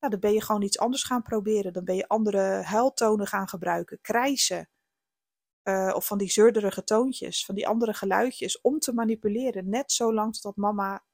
Nou, 0.04 0.16
dan 0.16 0.30
ben 0.30 0.38
je 0.38 0.44
gewoon 0.44 0.62
iets 0.62 0.78
anders 0.78 1.02
gaan 1.02 1.23
proberen. 1.23 1.73
Dan 1.73 1.84
ben 1.84 1.96
je 1.96 2.08
andere 2.08 2.62
huiltonen 2.62 3.26
gaan 3.26 3.49
gebruiken, 3.49 4.00
krijsen. 4.00 4.68
Uh, 5.62 5.92
of 5.94 6.06
van 6.06 6.18
die 6.18 6.30
zeurderige 6.30 6.84
toontjes, 6.84 7.44
van 7.44 7.54
die 7.54 7.68
andere 7.68 7.94
geluidjes, 7.94 8.61
om 8.61 8.78
te 8.78 8.92
manipuleren. 8.92 9.68
Net 9.68 9.92
zo 9.92 10.14
lang 10.14 10.32
totdat 10.32 10.56
mama 10.56 11.04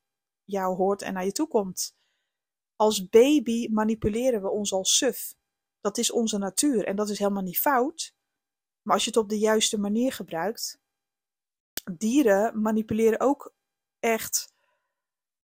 jou 0.45 0.77
hoort 0.77 1.03
en 1.03 1.13
naar 1.13 1.25
je 1.25 1.33
toe 1.33 1.49
komt. 1.49 1.97
Als 2.77 3.09
baby 3.09 3.69
manipuleren 3.69 4.43
we 4.43 4.51
ons 4.51 4.73
als 4.73 4.97
suf. 4.97 5.35
Dat 5.81 5.99
is 5.99 6.11
onze 6.11 6.39
natuur 6.39 6.85
en 6.85 6.97
dat 6.97 7.09
is 7.09 7.19
helemaal 7.19 7.43
niet 7.43 7.61
fout. 7.61 8.15
Maar 8.83 8.95
als 8.95 9.05
je 9.05 9.11
het 9.11 9.19
op 9.19 9.29
de 9.29 9.39
juiste 9.39 9.79
manier 9.79 10.13
gebruikt, 10.13 10.81
dieren 11.97 12.61
manipuleren 12.61 13.21
ook 13.21 13.55
echt 13.99 14.50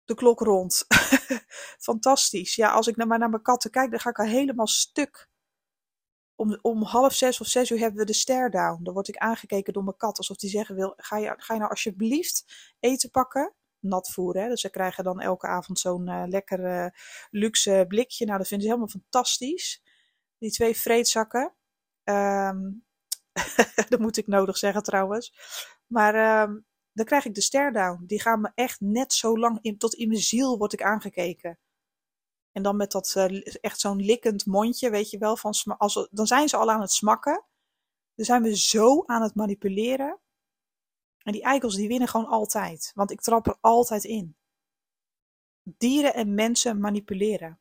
de 0.04 0.14
klok 0.14 0.40
rond. 0.40 0.84
Fantastisch. 1.88 2.54
Ja, 2.54 2.70
als 2.70 2.86
ik 2.86 2.96
maar 2.96 3.18
naar 3.18 3.30
mijn 3.30 3.42
katten 3.42 3.70
kijk, 3.70 3.90
dan 3.90 4.00
ga 4.00 4.10
ik 4.10 4.18
al 4.18 4.26
helemaal 4.26 4.66
stuk. 4.66 5.30
Om, 6.34 6.58
om 6.62 6.82
half 6.82 7.14
zes 7.14 7.40
of 7.40 7.46
zes 7.46 7.70
uur 7.70 7.78
hebben 7.78 8.00
we 8.00 8.06
de 8.06 8.12
stare 8.12 8.50
down. 8.50 8.82
Dan 8.82 8.94
word 8.94 9.08
ik 9.08 9.16
aangekeken 9.16 9.72
door 9.72 9.84
mijn 9.84 9.96
kat 9.96 10.18
alsof 10.18 10.36
die 10.36 10.50
zeggen 10.50 10.74
wil: 10.74 10.92
ga 10.96 11.18
je, 11.18 11.34
ga 11.36 11.52
je 11.52 11.58
nou 11.58 11.70
alsjeblieft 11.70 12.44
eten 12.80 13.10
pakken? 13.10 13.54
nat 13.82 14.10
voeren. 14.12 14.48
Dus 14.48 14.60
ze 14.60 14.70
krijgen 14.70 15.04
dan 15.04 15.20
elke 15.20 15.46
avond 15.46 15.78
zo'n 15.78 16.08
uh, 16.08 16.22
lekker 16.26 16.92
luxe 17.30 17.84
blikje. 17.88 18.24
Nou, 18.24 18.38
dat 18.38 18.46
vinden 18.46 18.66
ze 18.66 18.72
helemaal 18.72 19.00
fantastisch. 19.00 19.82
Die 20.38 20.50
twee 20.50 20.76
vreedzakken. 20.76 21.54
Um, 22.04 22.84
dat 23.88 23.98
moet 23.98 24.16
ik 24.16 24.26
nodig 24.26 24.58
zeggen 24.58 24.82
trouwens. 24.82 25.34
Maar 25.86 26.42
um, 26.42 26.66
dan 26.92 27.04
krijg 27.04 27.24
ik 27.24 27.34
de 27.34 27.40
stare 27.40 27.72
down. 27.72 28.04
Die 28.06 28.20
gaan 28.20 28.40
me 28.40 28.50
echt 28.54 28.80
net 28.80 29.12
zo 29.12 29.38
lang 29.38 29.58
in, 29.60 29.78
tot 29.78 29.94
in 29.94 30.08
mijn 30.08 30.20
ziel 30.20 30.58
word 30.58 30.72
ik 30.72 30.82
aangekeken. 30.82 31.58
En 32.52 32.62
dan 32.62 32.76
met 32.76 32.90
dat 32.90 33.14
uh, 33.16 33.46
echt 33.60 33.80
zo'n 33.80 34.02
likkend 34.02 34.46
mondje, 34.46 34.90
weet 34.90 35.10
je 35.10 35.18
wel, 35.18 35.36
van 35.36 35.54
als, 35.78 36.08
dan 36.10 36.26
zijn 36.26 36.48
ze 36.48 36.56
al 36.56 36.70
aan 36.70 36.80
het 36.80 36.92
smakken. 36.92 37.44
Dan 38.14 38.24
zijn 38.24 38.42
we 38.42 38.56
zo 38.56 39.02
aan 39.06 39.22
het 39.22 39.34
manipuleren. 39.34 40.20
En 41.22 41.32
die 41.32 41.42
eikels 41.42 41.74
die 41.74 41.88
winnen 41.88 42.08
gewoon 42.08 42.26
altijd, 42.26 42.92
want 42.94 43.10
ik 43.10 43.20
trap 43.20 43.46
er 43.46 43.58
altijd 43.60 44.04
in. 44.04 44.36
Dieren 45.62 46.14
en 46.14 46.34
mensen 46.34 46.80
manipuleren. 46.80 47.60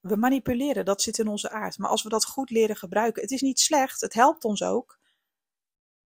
We 0.00 0.16
manipuleren, 0.16 0.84
dat 0.84 1.02
zit 1.02 1.18
in 1.18 1.28
onze 1.28 1.50
aard. 1.50 1.78
Maar 1.78 1.90
als 1.90 2.02
we 2.02 2.08
dat 2.08 2.24
goed 2.24 2.50
leren 2.50 2.76
gebruiken, 2.76 3.22
het 3.22 3.30
is 3.30 3.40
niet 3.40 3.60
slecht, 3.60 4.00
het 4.00 4.14
helpt 4.14 4.44
ons 4.44 4.62
ook. 4.62 4.98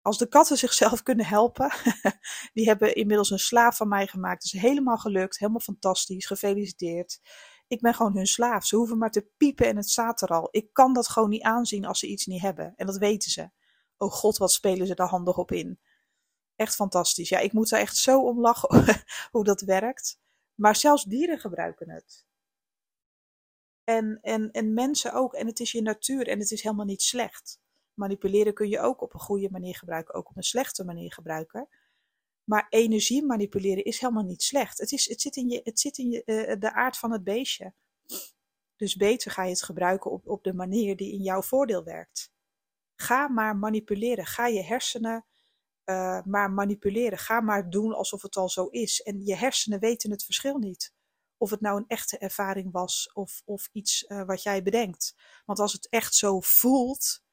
Als 0.07 0.19
de 0.19 0.29
katten 0.29 0.57
zichzelf 0.57 1.03
kunnen 1.03 1.27
helpen, 1.27 1.73
die 2.55 2.67
hebben 2.67 2.95
inmiddels 2.95 3.31
een 3.31 3.39
slaaf 3.39 3.77
van 3.77 3.89
mij 3.89 4.07
gemaakt. 4.07 4.43
Dat 4.43 4.53
is 4.55 4.61
helemaal 4.61 4.97
gelukt, 4.97 5.39
helemaal 5.39 5.61
fantastisch, 5.61 6.27
gefeliciteerd. 6.27 7.21
Ik 7.67 7.81
ben 7.81 7.95
gewoon 7.95 8.17
hun 8.17 8.27
slaaf. 8.27 8.67
Ze 8.67 8.77
hoeven 8.77 8.99
maar 8.99 9.11
te 9.11 9.29
piepen 9.37 9.67
en 9.67 9.77
het 9.77 9.91
staat 9.91 10.23
er 10.23 10.29
al. 10.29 10.49
Ik 10.51 10.73
kan 10.73 10.93
dat 10.93 11.09
gewoon 11.09 11.29
niet 11.29 11.43
aanzien 11.43 11.85
als 11.85 11.99
ze 11.99 12.07
iets 12.07 12.27
niet 12.27 12.41
hebben. 12.41 12.73
En 12.77 12.87
dat 12.87 12.97
weten 12.97 13.31
ze. 13.31 13.51
Oh 13.97 14.13
god, 14.13 14.37
wat 14.37 14.53
spelen 14.53 14.87
ze 14.87 14.95
daar 14.95 15.09
handig 15.09 15.39
op 15.39 15.53
in. 15.53 15.81
Echt 16.57 16.75
fantastisch. 16.75 17.29
Ja, 17.29 17.39
ik 17.39 17.53
moet 17.53 17.71
er 17.71 17.79
echt 17.79 17.97
zo 17.97 18.21
om 18.21 18.41
lachen 18.41 19.05
hoe 19.33 19.45
dat 19.45 19.61
werkt. 19.61 20.21
Maar 20.55 20.77
zelfs 20.77 21.05
dieren 21.05 21.39
gebruiken 21.39 21.91
het. 21.91 22.27
En, 23.85 24.19
en, 24.23 24.51
en 24.51 24.75
mensen 24.75 25.13
ook. 25.13 25.35
En 25.35 25.47
het 25.47 25.61
is 25.61 25.73
je 25.73 25.83
natuur 25.83 26.29
en 26.29 26.39
het 26.39 26.51
is 26.51 26.63
helemaal 26.63 26.87
niet 26.87 27.03
slecht. 27.03 27.65
Manipuleren 27.97 28.55
kun 28.55 28.69
je 28.69 28.81
ook 28.81 29.01
op 29.01 29.15
een 29.15 29.21
goede 29.21 29.51
manier 29.51 29.77
gebruiken, 29.77 30.15
ook 30.15 30.29
op 30.29 30.37
een 30.37 30.43
slechte 30.43 30.85
manier 30.85 31.13
gebruiken. 31.13 31.69
Maar 32.45 32.67
energie 32.69 33.25
manipuleren 33.25 33.85
is 33.85 34.01
helemaal 34.01 34.25
niet 34.25 34.43
slecht. 34.43 34.79
Het, 34.79 34.93
is, 34.93 35.09
het 35.09 35.21
zit 35.21 35.37
in, 35.37 35.49
je, 35.49 35.61
het 35.65 35.81
zit 35.81 35.99
in 35.99 36.11
je, 36.11 36.23
uh, 36.27 36.61
de 36.61 36.73
aard 36.73 36.99
van 36.99 37.13
het 37.13 37.25
beestje. 37.25 37.75
Dus 38.77 38.97
beter 38.97 39.31
ga 39.31 39.43
je 39.43 39.51
het 39.51 39.63
gebruiken 39.63 40.11
op, 40.11 40.29
op 40.29 40.45
de 40.45 40.55
manier 40.55 40.97
die 40.97 41.13
in 41.13 41.23
jouw 41.23 41.43
voordeel 41.43 41.85
werkt. 41.85 42.31
Ga 42.97 43.29
maar 43.29 43.57
manipuleren. 43.57 44.27
Ga 44.27 44.47
je 44.47 44.63
hersenen 44.63 45.27
uh, 45.85 46.23
maar 46.25 46.51
manipuleren. 46.51 47.19
Ga 47.19 47.41
maar 47.41 47.71
doen 47.71 47.93
alsof 47.93 48.23
het 48.23 48.37
al 48.37 48.49
zo 48.49 48.67
is. 48.67 49.03
En 49.03 49.25
je 49.25 49.37
hersenen 49.37 49.81
weten 49.81 50.11
het 50.11 50.25
verschil 50.25 50.59
niet. 50.59 50.95
Of 51.37 51.51
het 51.51 51.61
nou 51.61 51.77
een 51.77 51.89
echte 51.89 52.19
ervaring 52.19 52.73
was 52.73 53.11
of, 53.13 53.43
of 53.45 53.69
iets 53.73 54.05
uh, 54.09 54.25
wat 54.25 54.43
jij 54.43 54.63
bedenkt. 54.63 55.15
Want 55.45 55.59
als 55.59 55.73
het 55.73 55.89
echt 55.89 56.15
zo 56.15 56.41
voelt, 56.41 57.25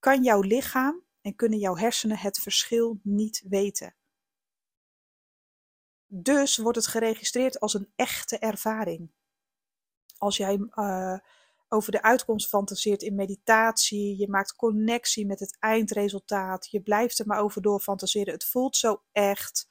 kan 0.00 0.22
jouw 0.22 0.40
lichaam 0.40 1.04
en 1.20 1.36
kunnen 1.36 1.58
jouw 1.58 1.76
hersenen 1.76 2.18
het 2.18 2.38
verschil 2.38 3.00
niet 3.02 3.42
weten. 3.48 3.94
Dus 6.06 6.56
wordt 6.56 6.76
het 6.76 6.86
geregistreerd 6.86 7.60
als 7.60 7.74
een 7.74 7.92
echte 7.96 8.38
ervaring. 8.38 9.10
Als 10.18 10.36
jij 10.36 10.68
uh, 10.74 11.18
over 11.68 11.92
de 11.92 12.02
uitkomst 12.02 12.48
fantaseert 12.48 13.02
in 13.02 13.14
meditatie, 13.14 14.16
je 14.16 14.28
maakt 14.28 14.56
connectie 14.56 15.26
met 15.26 15.40
het 15.40 15.56
eindresultaat, 15.58 16.70
je 16.70 16.80
blijft 16.80 17.18
er 17.18 17.26
maar 17.26 17.40
over 17.40 17.62
door 17.62 17.80
fantaseren, 17.80 18.32
het 18.32 18.44
voelt 18.44 18.76
zo 18.76 19.02
echt, 19.12 19.68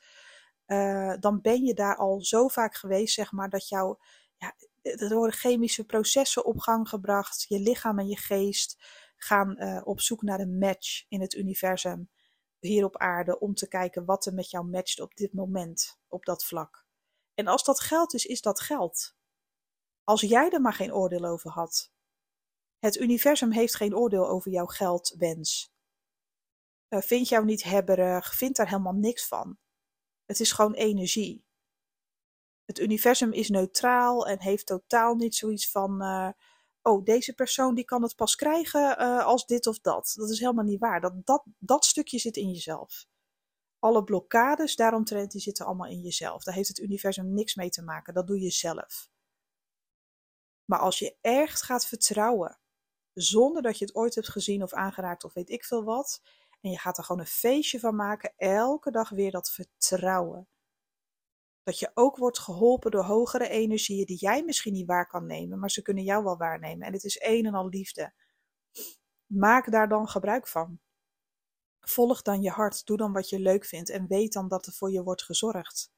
uh, 0.67 1.13
dan 1.19 1.41
ben 1.41 1.63
je 1.65 1.73
daar 1.73 1.95
al 1.95 2.21
zo 2.21 2.47
vaak 2.47 2.75
geweest, 2.75 3.13
zeg 3.13 3.31
maar, 3.31 3.49
dat 3.49 3.67
jouw, 3.69 3.99
ja, 4.37 4.55
er 4.81 5.15
worden 5.15 5.35
chemische 5.35 5.85
processen 5.85 6.45
op 6.45 6.59
gang 6.59 6.89
gebracht, 6.89 7.45
je 7.47 7.59
lichaam 7.59 7.99
en 7.99 8.07
je 8.07 8.17
geest 8.17 8.77
gaan 9.23 9.55
uh, 9.57 9.81
op 9.83 10.01
zoek 10.01 10.21
naar 10.21 10.39
een 10.39 10.57
match 10.57 11.05
in 11.07 11.21
het 11.21 11.33
universum 11.33 12.09
hier 12.59 12.85
op 12.85 12.97
aarde 12.97 13.39
om 13.39 13.53
te 13.53 13.67
kijken 13.67 14.05
wat 14.05 14.25
er 14.25 14.33
met 14.33 14.49
jou 14.49 14.65
matcht 14.65 14.99
op 14.99 15.15
dit 15.15 15.33
moment, 15.33 15.99
op 16.07 16.25
dat 16.25 16.45
vlak. 16.45 16.85
En 17.33 17.47
als 17.47 17.63
dat 17.63 17.79
geld 17.79 18.13
is, 18.13 18.25
is 18.25 18.41
dat 18.41 18.59
geld. 18.59 19.15
Als 20.03 20.21
jij 20.21 20.49
er 20.49 20.61
maar 20.61 20.73
geen 20.73 20.93
oordeel 20.93 21.25
over 21.25 21.51
had. 21.51 21.91
Het 22.77 22.97
universum 22.97 23.51
heeft 23.51 23.75
geen 23.75 23.95
oordeel 23.95 24.27
over 24.27 24.51
jouw 24.51 24.65
geldwens. 24.65 25.73
Uh, 26.89 27.01
vind 27.01 27.27
jou 27.27 27.45
niet 27.45 27.63
hebberig, 27.63 28.35
vindt 28.35 28.57
daar 28.57 28.69
helemaal 28.69 28.93
niks 28.93 29.27
van. 29.27 29.57
Het 30.25 30.39
is 30.39 30.51
gewoon 30.51 30.73
energie. 30.73 31.45
Het 32.65 32.79
universum 32.79 33.31
is 33.31 33.49
neutraal 33.49 34.27
en 34.27 34.41
heeft 34.41 34.65
totaal 34.65 35.15
niet 35.15 35.35
zoiets 35.35 35.71
van. 35.71 36.03
Uh, 36.03 36.29
oh, 36.81 37.03
deze 37.03 37.33
persoon 37.33 37.75
die 37.75 37.85
kan 37.85 38.01
het 38.03 38.15
pas 38.15 38.35
krijgen 38.35 39.01
uh, 39.01 39.25
als 39.25 39.45
dit 39.45 39.67
of 39.67 39.79
dat. 39.79 40.13
Dat 40.15 40.29
is 40.29 40.39
helemaal 40.39 40.63
niet 40.63 40.79
waar. 40.79 41.01
Dat, 41.01 41.25
dat, 41.25 41.43
dat 41.57 41.85
stukje 41.85 42.19
zit 42.19 42.37
in 42.37 42.49
jezelf. 42.49 43.05
Alle 43.79 44.03
blokkades 44.03 44.75
daaromtrent 44.75 45.31
die 45.31 45.41
zitten 45.41 45.65
allemaal 45.65 45.89
in 45.89 46.01
jezelf. 46.01 46.43
Daar 46.43 46.55
heeft 46.55 46.67
het 46.67 46.79
universum 46.79 47.33
niks 47.33 47.55
mee 47.55 47.69
te 47.69 47.83
maken. 47.83 48.13
Dat 48.13 48.27
doe 48.27 48.39
je 48.39 48.51
zelf. 48.51 49.09
Maar 50.65 50.79
als 50.79 50.99
je 50.99 51.17
ergens 51.21 51.61
gaat 51.61 51.85
vertrouwen, 51.85 52.59
zonder 53.13 53.61
dat 53.61 53.77
je 53.77 53.85
het 53.85 53.95
ooit 53.95 54.15
hebt 54.15 54.29
gezien 54.29 54.63
of 54.63 54.73
aangeraakt 54.73 55.23
of 55.23 55.33
weet 55.33 55.49
ik 55.49 55.65
veel 55.65 55.83
wat, 55.83 56.21
en 56.61 56.71
je 56.71 56.77
gaat 56.77 56.97
er 56.97 57.03
gewoon 57.03 57.21
een 57.21 57.27
feestje 57.27 57.79
van 57.79 57.95
maken, 57.95 58.33
elke 58.37 58.91
dag 58.91 59.09
weer 59.09 59.31
dat 59.31 59.51
vertrouwen 59.51 60.47
dat 61.69 61.79
je 61.79 61.91
ook 61.93 62.17
wordt 62.17 62.39
geholpen 62.39 62.91
door 62.91 63.03
hogere 63.03 63.49
energieën 63.49 64.05
die 64.05 64.17
jij 64.17 64.43
misschien 64.43 64.73
niet 64.73 64.87
waar 64.87 65.07
kan 65.07 65.25
nemen, 65.25 65.59
maar 65.59 65.71
ze 65.71 65.81
kunnen 65.81 66.03
jou 66.03 66.23
wel 66.23 66.37
waarnemen. 66.37 66.87
En 66.87 66.93
het 66.93 67.03
is 67.03 67.21
een 67.21 67.45
en 67.45 67.53
al 67.53 67.67
liefde. 67.67 68.13
Maak 69.25 69.71
daar 69.71 69.89
dan 69.89 70.07
gebruik 70.07 70.47
van. 70.47 70.79
Volg 71.79 72.21
dan 72.21 72.41
je 72.41 72.49
hart, 72.49 72.85
doe 72.85 72.97
dan 72.97 73.13
wat 73.13 73.29
je 73.29 73.39
leuk 73.39 73.65
vindt 73.65 73.89
en 73.89 74.07
weet 74.07 74.33
dan 74.33 74.47
dat 74.47 74.65
er 74.65 74.73
voor 74.73 74.91
je 74.91 75.03
wordt 75.03 75.23
gezorgd. 75.23 75.91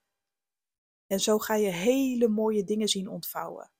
En 1.08 1.20
zo 1.20 1.38
ga 1.38 1.56
je 1.56 1.70
hele 1.70 2.28
mooie 2.28 2.64
dingen 2.64 2.88
zien 2.88 3.08
ontvouwen. 3.08 3.72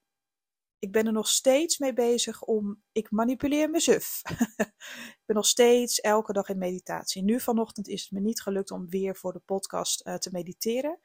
Ik 0.80 0.92
ben 0.92 1.06
er 1.06 1.14
nog 1.14 1.28
steeds 1.28 1.78
mee 1.78 1.94
bezig 1.94 2.44
om. 2.44 2.84
Ik 2.92 3.12
manipuleer 3.12 3.70
mijn 3.70 3.82
suf. 3.82 4.22
ik 5.20 5.24
ben 5.26 5.36
nog 5.36 5.46
steeds 5.46 6.00
elke 6.00 6.34
dag 6.34 6.50
in 6.50 6.58
meditatie. 6.58 7.24
Nu 7.24 7.40
vanochtend 7.40 7.88
is 7.88 8.02
het 8.02 8.12
me 8.12 8.20
niet 8.20 8.42
gelukt 8.42 8.72
om 8.72 8.90
weer 8.90 9.16
voor 9.16 9.34
de 9.34 9.42
podcast 9.46 10.08
uh, 10.08 10.16
te 10.16 10.30
mediteren. 10.32 11.00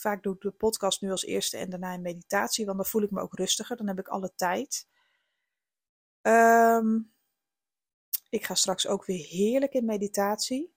Vaak 0.00 0.22
doe 0.22 0.34
ik 0.34 0.40
de 0.40 0.50
podcast 0.50 1.00
nu 1.00 1.10
als 1.10 1.24
eerste 1.24 1.56
en 1.56 1.70
daarna 1.70 1.94
een 1.94 2.02
meditatie, 2.02 2.64
want 2.64 2.76
dan 2.76 2.86
voel 2.86 3.02
ik 3.02 3.10
me 3.10 3.20
ook 3.20 3.34
rustiger. 3.34 3.76
Dan 3.76 3.86
heb 3.86 3.98
ik 3.98 4.08
alle 4.08 4.32
tijd. 4.34 4.88
Um, 6.22 7.12
ik 8.28 8.44
ga 8.44 8.54
straks 8.54 8.86
ook 8.86 9.04
weer 9.04 9.26
heerlijk 9.26 9.72
in 9.72 9.84
meditatie. 9.84 10.74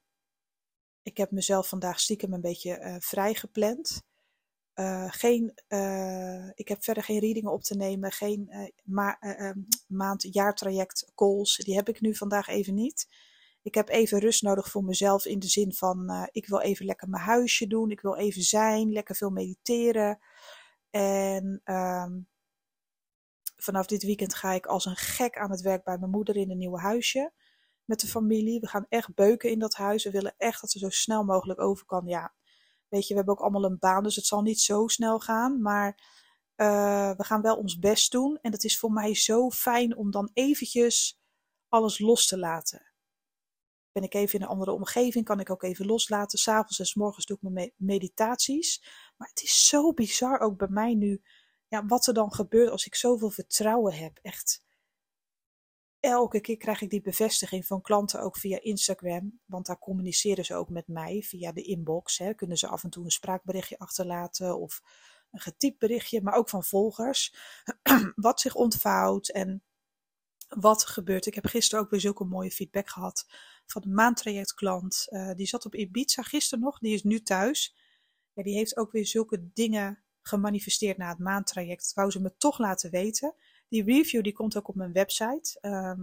Ik 1.02 1.18
heb 1.18 1.32
mezelf 1.32 1.68
vandaag 1.68 2.00
stiekem 2.00 2.34
een 2.34 2.42
beetje 2.42 2.80
uh, 2.80 2.96
vrij 3.00 3.34
gepland. 3.34 4.04
Uh, 4.76 5.12
geen, 5.12 5.54
uh, 5.68 6.50
ik 6.54 6.68
heb 6.68 6.84
verder 6.84 7.04
geen 7.04 7.20
readingen 7.20 7.52
op 7.52 7.64
te 7.64 7.76
nemen, 7.76 8.12
geen 8.12 8.72
ma 8.84 9.20
ehm, 9.20 9.60
maand, 9.88 10.34
jaartraject 10.34 11.12
calls. 11.16 11.56
Die 11.56 11.76
heb 11.76 11.90
ik 11.90 12.02
nu 12.02 12.16
vandaag 12.16 12.48
even 12.48 12.74
niet. 12.74 13.08
Ik 13.64 13.76
heb 13.76 13.90
even 13.90 14.20
rust 14.20 14.42
nodig 14.42 14.70
voor 14.70 14.84
mezelf 14.84 15.26
in 15.26 15.40
de 15.40 15.48
zin 15.48 15.74
van 15.74 16.12
uh, 16.12 16.24
ik 16.32 16.48
wil 16.48 16.60
even 16.60 16.86
lekker 16.86 17.10
mijn 17.10 17.24
huisje 17.24 17.68
doen. 17.68 17.92
Ik 17.92 18.02
wil 18.02 18.16
even 18.16 18.42
zijn, 18.42 18.92
lekker 18.92 19.16
veel 19.16 19.30
mediteren. 19.30 20.20
En 20.90 21.62
um, 21.66 22.28
vanaf 23.56 23.86
dit 23.86 24.04
weekend 24.04 24.36
ga 24.36 24.52
ik 24.52 24.66
als 24.66 24.86
een 24.86 24.96
gek 24.96 25.38
aan 25.38 25.52
het 25.52 25.62
werk 25.62 25.84
bij 25.84 25.98
mijn 25.98 26.12
moeder 26.12 26.36
in 26.36 26.52
een 26.52 26.58
nieuwe 26.58 26.80
huisje. 26.80 27.34
Met 27.86 28.00
de 28.00 28.08
familie. 28.08 28.60
We 28.60 28.68
gaan 28.68 28.86
echt 28.90 29.14
beuken 29.14 29.50
in 29.50 29.60
dat 29.60 29.74
huis. 29.74 30.04
We 30.04 30.12
willen 30.12 30.36
echt 30.38 30.62
dat 30.62 30.72
ze 30.72 30.80
zo 30.80 30.90
snel 30.90 31.24
mogelijk 31.24 31.60
over 31.60 31.86
kan. 31.86 32.06
Ja, 32.06 32.34
weet 32.88 33.08
je, 33.08 33.10
we 33.10 33.16
hebben 33.16 33.34
ook 33.34 33.42
allemaal 33.42 33.66
een 33.66 33.80
baan, 33.80 34.04
dus 34.04 34.16
het 34.16 34.26
zal 34.26 34.42
niet 34.42 34.60
zo 34.60 34.88
snel 34.88 35.20
gaan. 35.20 35.62
Maar 35.62 36.00
uh, 36.56 37.12
we 37.16 37.24
gaan 37.24 37.42
wel 37.42 37.58
ons 37.58 37.80
best 37.80 38.12
doen. 38.12 38.40
En 38.42 38.52
dat 38.52 38.64
is 38.64 38.80
voor 38.80 38.92
mij 38.92 39.16
zo 39.16 39.50
fijn 39.50 39.98
om 39.98 40.12
dan 40.12 40.30
eventjes 40.34 41.20
alles 41.70 42.00
los 42.00 42.28
te 42.28 42.38
laten 42.38 42.93
ben 43.94 44.04
ik 44.04 44.14
even 44.14 44.40
in 44.40 44.46
een 44.46 44.52
andere 44.52 44.72
omgeving, 44.72 45.26
kan 45.26 45.40
ik 45.40 45.50
ook 45.50 45.64
even 45.64 45.86
loslaten. 45.86 46.40
S'avonds 46.40 46.80
en 46.80 46.86
s 46.86 46.96
morgens 46.96 47.26
doe 47.26 47.38
ik 47.42 47.50
mijn 47.50 47.74
meditaties. 47.76 48.84
Maar 49.18 49.28
het 49.28 49.44
is 49.44 49.68
zo 49.68 49.94
bizar 49.94 50.40
ook 50.40 50.58
bij 50.58 50.68
mij 50.68 50.94
nu, 50.94 51.22
ja, 51.68 51.86
wat 51.86 52.08
er 52.08 52.14
dan 52.14 52.34
gebeurt 52.34 52.70
als 52.70 52.86
ik 52.86 52.96
zoveel 52.96 53.30
vertrouwen 53.30 53.94
heb. 53.94 54.20
Echt. 54.22 54.64
Elke 56.00 56.42
keer 56.42 56.58
krijg 56.58 56.82
ik 56.82 56.90
die 56.90 57.02
bevestiging 57.02 57.66
van 57.66 57.82
klanten 57.82 58.22
ook 58.22 58.38
via 58.38 58.62
Instagram. 58.62 59.40
Want 59.46 59.66
daar 59.66 59.80
communiceren 59.80 60.46
ze 60.46 60.56
ook 60.56 60.70
met 60.70 60.88
mij 60.88 61.22
via 61.22 61.52
de 61.52 61.62
inbox. 61.62 62.18
Hè. 62.18 62.34
Kunnen 62.34 62.58
ze 62.58 62.68
af 62.68 62.84
en 62.84 62.90
toe 62.90 63.04
een 63.04 63.12
spraakberichtje 63.12 63.78
achterlaten 63.78 64.60
of 64.60 64.82
een 65.32 65.40
getypt 65.40 65.80
berichtje, 65.80 66.22
maar 66.22 66.34
ook 66.34 66.50
van 66.50 66.64
volgers. 66.64 67.36
wat 68.16 68.42
zich 68.42 68.56
ontvouwt 68.56 69.30
en 69.30 69.64
wat 70.60 70.86
gebeurt. 70.86 71.26
Ik 71.26 71.36
heb 71.36 71.46
gisteren 71.46 71.84
ook 71.84 71.90
weer 71.90 72.00
zulke 72.00 72.24
mooie 72.24 72.52
feedback 72.52 72.90
gehad 72.90 73.26
van 73.66 73.82
een 73.86 73.94
maandtrajectklant. 73.94 75.08
Uh, 75.10 75.32
die 75.36 75.48
zat 75.48 75.66
op 75.66 75.76
Ibiza 75.76 76.22
gisteren 76.22 76.64
nog, 76.64 76.80
die 76.80 76.94
is 76.94 77.04
nu 77.04 77.22
thuis. 77.22 77.76
Ja, 78.34 78.44
die 78.44 78.56
heeft 78.56 78.78
ook 78.78 78.92
weer 78.92 79.06
zulke 79.06 79.50
dingen 79.54 80.04
gemanifesteerd 80.22 80.98
na 80.98 81.10
het 81.10 81.20
maandtraject. 81.20 81.84
Dat 81.84 81.94
wou 81.94 82.12
ze 82.12 82.22
me 82.22 82.38
toch 82.38 82.58
laten 82.58 82.92
weten. 82.92 83.36
Die 83.68 83.84
review 83.84 84.24
die 84.24 84.34
komt 84.34 84.58
ook 84.58 84.68
op 84.68 84.76
mijn 84.76 84.92
website. 84.92 85.58
Ehm, 85.62 86.02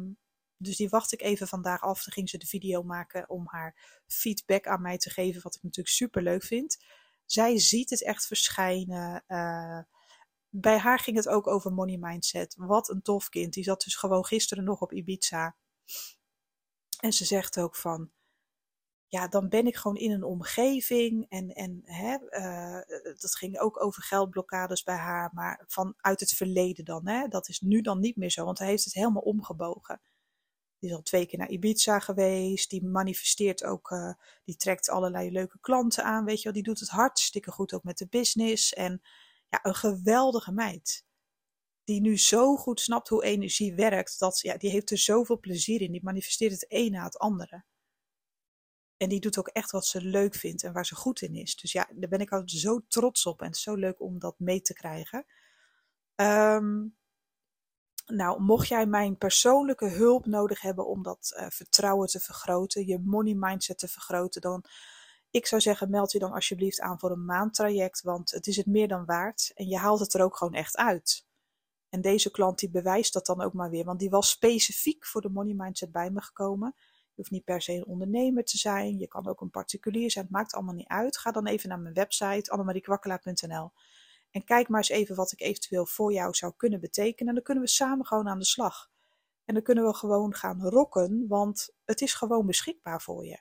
dus 0.56 0.76
die 0.76 0.88
wacht 0.88 1.12
ik 1.12 1.22
even 1.22 1.48
vandaag 1.48 1.80
af. 1.80 2.04
Dan 2.04 2.12
ging 2.12 2.28
ze 2.28 2.38
de 2.38 2.46
video 2.46 2.82
maken 2.82 3.28
om 3.28 3.46
haar 3.46 4.02
feedback 4.06 4.66
aan 4.66 4.82
mij 4.82 4.98
te 4.98 5.10
geven. 5.10 5.42
Wat 5.42 5.54
ik 5.54 5.62
natuurlijk 5.62 5.94
super 5.94 6.22
leuk 6.22 6.42
vind. 6.42 6.84
Zij 7.26 7.58
ziet 7.58 7.90
het 7.90 8.04
echt 8.04 8.26
verschijnen. 8.26 9.24
Uh, 9.28 9.78
bij 10.50 10.78
haar 10.78 10.98
ging 10.98 11.16
het 11.16 11.28
ook 11.28 11.46
over 11.46 11.72
money 11.72 11.96
mindset. 11.96 12.54
Wat 12.58 12.88
een 12.88 13.02
tof 13.02 13.28
kind. 13.28 13.52
Die 13.52 13.64
zat 13.64 13.82
dus 13.82 13.96
gewoon 13.96 14.24
gisteren 14.24 14.64
nog 14.64 14.80
op 14.80 14.92
Ibiza. 14.92 15.56
En 17.00 17.12
ze 17.12 17.24
zegt 17.24 17.58
ook 17.58 17.76
van, 17.76 18.10
ja, 19.06 19.28
dan 19.28 19.48
ben 19.48 19.66
ik 19.66 19.76
gewoon 19.76 19.96
in 19.96 20.10
een 20.10 20.24
omgeving. 20.24 21.26
En, 21.28 21.48
en 21.48 21.82
hè, 21.84 22.16
uh, 22.30 22.98
dat 23.20 23.36
ging 23.36 23.58
ook 23.58 23.82
over 23.82 24.02
geldblokkades 24.02 24.82
bij 24.82 24.96
haar, 24.96 25.30
maar 25.34 25.64
vanuit 25.66 26.20
het 26.20 26.32
verleden 26.32 26.84
dan. 26.84 27.08
Hè. 27.08 27.28
Dat 27.28 27.48
is 27.48 27.60
nu 27.60 27.80
dan 27.80 28.00
niet 28.00 28.16
meer 28.16 28.30
zo, 28.30 28.44
want 28.44 28.58
hij 28.58 28.68
heeft 28.68 28.84
het 28.84 28.94
helemaal 28.94 29.22
omgebogen. 29.22 30.00
Die 30.78 30.90
is 30.90 30.96
al 30.96 31.02
twee 31.02 31.26
keer 31.26 31.38
naar 31.38 31.50
Ibiza 31.50 31.98
geweest. 31.98 32.70
Die 32.70 32.84
manifesteert 32.84 33.64
ook, 33.64 33.90
uh, 33.90 34.12
die 34.44 34.56
trekt 34.56 34.88
allerlei 34.88 35.30
leuke 35.30 35.58
klanten 35.60 36.04
aan. 36.04 36.24
Weet 36.24 36.38
je 36.38 36.44
wel, 36.44 36.52
die 36.52 36.62
doet 36.62 36.80
het 36.80 36.88
hartstikke 36.88 37.50
goed 37.50 37.72
ook 37.72 37.84
met 37.84 37.98
de 37.98 38.06
business. 38.06 38.72
En 38.72 39.02
ja, 39.50 39.58
een 39.62 39.74
geweldige 39.74 40.52
meid. 40.52 41.04
Die 41.84 42.00
nu 42.00 42.18
zo 42.18 42.56
goed 42.56 42.80
snapt 42.80 43.08
hoe 43.08 43.24
energie 43.24 43.74
werkt. 43.74 44.18
Dat, 44.18 44.40
ja, 44.40 44.56
die 44.56 44.70
heeft 44.70 44.90
er 44.90 44.98
zoveel 44.98 45.38
plezier 45.38 45.80
in. 45.80 45.92
Die 45.92 46.04
manifesteert 46.04 46.52
het 46.52 46.64
een 46.68 46.92
na 46.92 47.04
het 47.04 47.18
andere. 47.18 47.64
En 48.96 49.08
die 49.08 49.20
doet 49.20 49.38
ook 49.38 49.48
echt 49.48 49.70
wat 49.70 49.86
ze 49.86 50.02
leuk 50.02 50.34
vindt 50.34 50.62
en 50.62 50.72
waar 50.72 50.86
ze 50.86 50.94
goed 50.94 51.20
in 51.22 51.34
is. 51.34 51.56
Dus 51.56 51.72
ja, 51.72 51.88
daar 51.94 52.08
ben 52.08 52.20
ik 52.20 52.32
altijd 52.32 52.50
zo 52.50 52.80
trots 52.88 53.26
op. 53.26 53.40
En 53.40 53.46
het 53.46 53.56
is 53.56 53.62
zo 53.62 53.74
leuk 53.74 54.00
om 54.00 54.18
dat 54.18 54.38
mee 54.38 54.60
te 54.60 54.72
krijgen. 54.72 55.26
Um, 56.14 56.96
nou, 58.06 58.42
mocht 58.42 58.68
jij 58.68 58.86
mijn 58.86 59.18
persoonlijke 59.18 59.88
hulp 59.88 60.26
nodig 60.26 60.60
hebben 60.60 60.86
om 60.86 61.02
dat 61.02 61.34
uh, 61.36 61.46
vertrouwen 61.48 62.08
te 62.08 62.20
vergroten, 62.20 62.86
je 62.86 62.98
money 62.98 63.34
mindset 63.34 63.78
te 63.78 63.88
vergroten, 63.88 64.40
dan 64.40 64.64
ik 65.30 65.46
zou 65.46 65.60
zeggen, 65.60 65.90
meld 65.90 66.12
je 66.12 66.18
dan 66.18 66.32
alsjeblieft 66.32 66.80
aan 66.80 66.98
voor 66.98 67.10
een 67.10 67.24
maandtraject, 67.24 68.02
want 68.02 68.30
het 68.30 68.46
is 68.46 68.56
het 68.56 68.66
meer 68.66 68.88
dan 68.88 69.04
waard 69.04 69.52
en 69.54 69.68
je 69.68 69.76
haalt 69.76 70.00
het 70.00 70.14
er 70.14 70.22
ook 70.22 70.36
gewoon 70.36 70.54
echt 70.54 70.76
uit. 70.76 71.26
En 71.88 72.00
deze 72.00 72.30
klant 72.30 72.58
die 72.58 72.70
bewijst 72.70 73.12
dat 73.12 73.26
dan 73.26 73.40
ook 73.40 73.52
maar 73.52 73.70
weer, 73.70 73.84
want 73.84 73.98
die 73.98 74.10
was 74.10 74.30
specifiek 74.30 75.06
voor 75.06 75.20
de 75.20 75.28
money 75.28 75.54
mindset 75.54 75.92
bij 75.92 76.10
me 76.10 76.20
gekomen. 76.20 76.74
Je 76.76 77.12
hoeft 77.14 77.30
niet 77.30 77.44
per 77.44 77.62
se 77.62 77.72
een 77.72 77.86
ondernemer 77.86 78.44
te 78.44 78.58
zijn, 78.58 78.98
je 78.98 79.08
kan 79.08 79.28
ook 79.28 79.40
een 79.40 79.50
particulier 79.50 80.10
zijn, 80.10 80.24
het 80.24 80.34
maakt 80.34 80.54
allemaal 80.54 80.74
niet 80.74 80.88
uit. 80.88 81.18
Ga 81.18 81.30
dan 81.30 81.46
even 81.46 81.68
naar 81.68 81.80
mijn 81.80 81.94
website 81.94 82.50
annemariekwakkelaar.nl 82.50 83.72
en 84.30 84.44
kijk 84.44 84.68
maar 84.68 84.78
eens 84.78 84.88
even 84.88 85.16
wat 85.16 85.32
ik 85.32 85.40
eventueel 85.40 85.86
voor 85.86 86.12
jou 86.12 86.34
zou 86.34 86.52
kunnen 86.56 86.80
betekenen. 86.80 87.28
En 87.28 87.34
dan 87.34 87.44
kunnen 87.44 87.64
we 87.64 87.70
samen 87.70 88.06
gewoon 88.06 88.28
aan 88.28 88.38
de 88.38 88.44
slag. 88.44 88.90
En 89.44 89.54
dan 89.54 89.62
kunnen 89.62 89.84
we 89.84 89.94
gewoon 89.94 90.34
gaan 90.34 90.62
rocken, 90.62 91.24
want 91.28 91.70
het 91.84 92.00
is 92.00 92.14
gewoon 92.14 92.46
beschikbaar 92.46 93.02
voor 93.02 93.26
je. 93.26 93.40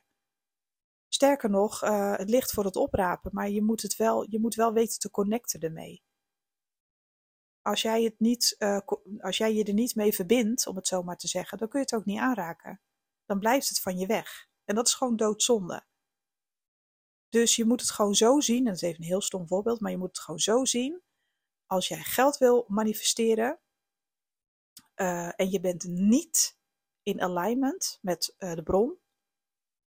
Sterker 1.10 1.50
nog, 1.50 1.84
uh, 1.84 2.18
het 2.18 2.30
ligt 2.30 2.52
voor 2.52 2.66
het 2.66 2.76
oprapen, 2.76 3.32
maar 3.34 3.50
je 3.50 3.62
moet, 3.62 3.82
het 3.82 3.96
wel, 3.96 4.26
je 4.30 4.40
moet 4.40 4.56
wel 4.56 4.74
weten 4.74 5.00
te 5.00 5.12
connecten 5.12 5.60
ermee. 5.60 6.04
Als 7.62 7.82
jij, 7.82 8.04
het 8.04 8.20
niet, 8.20 8.56
uh, 8.60 8.80
als 9.20 9.38
jij 9.38 9.54
je 9.54 9.64
er 9.64 9.74
niet 9.74 9.96
mee 9.96 10.14
verbindt, 10.14 10.68
om 10.68 10.76
het 10.76 10.88
zo 10.88 11.04
maar 11.04 11.18
te 11.18 11.28
zeggen, 11.28 11.58
dan 11.58 11.68
kun 11.68 11.80
je 11.80 11.86
het 11.86 11.96
ook 11.96 12.06
niet 12.06 12.20
aanraken. 12.20 12.82
Dan 13.26 13.40
blijft 13.40 13.70
het 13.70 13.80
van 13.80 13.98
je 13.98 14.06
weg. 14.06 14.48
En 14.66 14.76
dat 14.76 14.88
is 14.88 14.94
gewoon 14.94 15.16
doodzonde. 15.16 15.86
Dus 17.30 17.56
je 17.56 17.66
moet 17.66 17.82
het 17.82 17.92
gewoon 17.92 18.16
zo 18.16 18.40
zien, 18.40 18.58
en 18.58 18.66
dat 18.66 18.76
is 18.76 18.82
even 18.82 19.02
een 19.02 19.08
heel 19.08 19.22
stom 19.22 19.48
voorbeeld, 19.48 19.80
maar 19.80 19.92
je 19.92 19.98
moet 19.98 20.08
het 20.08 20.20
gewoon 20.20 20.40
zo 20.40 20.66
zien. 20.66 21.02
Als 21.66 21.88
jij 21.88 22.04
geld 22.04 22.38
wil 22.38 22.66
manifesteren 22.68 23.60
uh, 24.96 25.40
en 25.40 25.50
je 25.50 25.60
bent 25.60 25.84
niet 25.84 26.58
in 27.04 27.22
alignment 27.22 28.00
met 28.02 28.36
de 28.38 28.64
bron 28.64 29.00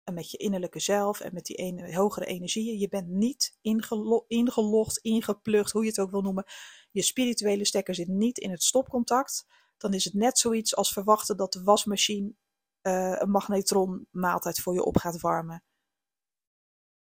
en 0.04 0.14
met 0.14 0.30
je 0.30 0.36
innerlijke 0.36 0.80
zelf 0.80 1.20
en 1.20 1.34
met 1.34 1.44
die 1.44 1.56
ene, 1.56 1.94
hogere 1.94 2.26
energieën, 2.26 2.78
je 2.78 2.88
bent 2.88 3.08
niet 3.08 3.58
ingelo 3.60 4.24
ingelogd, 4.28 4.98
ingeplucht, 4.98 5.72
hoe 5.72 5.82
je 5.82 5.88
het 5.88 6.00
ook 6.00 6.10
wil 6.10 6.22
noemen. 6.22 6.44
Je 6.90 7.02
spirituele 7.02 7.64
stekker 7.64 7.94
zit 7.94 8.08
niet 8.08 8.38
in 8.38 8.50
het 8.50 8.62
stopcontact. 8.62 9.46
Dan 9.76 9.94
is 9.94 10.04
het 10.04 10.14
net 10.14 10.38
zoiets 10.38 10.76
als 10.76 10.92
verwachten 10.92 11.36
dat 11.36 11.52
de 11.52 11.62
wasmachine 11.62 12.34
uh, 12.82 13.16
een 13.18 13.30
magnetron 13.30 14.06
maaltijd 14.10 14.60
voor 14.60 14.74
je 14.74 14.84
op 14.84 14.96
gaat 14.96 15.20
warmen. 15.20 15.64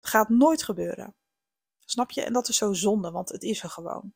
Gaat 0.00 0.28
nooit 0.28 0.62
gebeuren. 0.62 1.16
Snap 1.84 2.10
je? 2.10 2.22
En 2.22 2.32
dat 2.32 2.48
is 2.48 2.56
zo 2.56 2.72
zonde, 2.72 3.10
want 3.10 3.28
het 3.28 3.42
is 3.42 3.62
er 3.62 3.70
gewoon. 3.70 4.14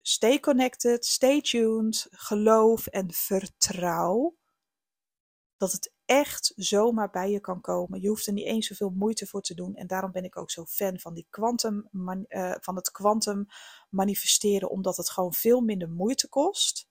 Stay 0.00 0.40
connected, 0.40 1.04
stay 1.04 1.40
tuned, 1.40 2.06
geloof 2.10 2.86
en 2.86 3.12
vertrouw 3.12 4.36
dat 5.56 5.72
het 5.72 5.92
echt 6.08 6.52
zomaar 6.56 7.10
bij 7.10 7.30
je 7.30 7.40
kan 7.40 7.60
komen. 7.60 8.00
Je 8.00 8.08
hoeft 8.08 8.26
er 8.26 8.32
niet 8.32 8.46
eens 8.46 8.66
zoveel 8.66 8.90
moeite 8.90 9.26
voor 9.26 9.40
te 9.40 9.54
doen. 9.54 9.74
En 9.74 9.86
daarom 9.86 10.12
ben 10.12 10.24
ik 10.24 10.36
ook 10.36 10.50
zo 10.50 10.64
fan 10.64 10.98
van, 10.98 11.14
die 11.14 11.26
quantum, 11.30 11.88
uh, 11.92 12.54
van 12.60 12.76
het 12.76 12.90
kwantum 12.90 13.46
manifesteren, 13.90 14.70
omdat 14.70 14.96
het 14.96 15.10
gewoon 15.10 15.32
veel 15.32 15.60
minder 15.60 15.90
moeite 15.90 16.28
kost. 16.28 16.88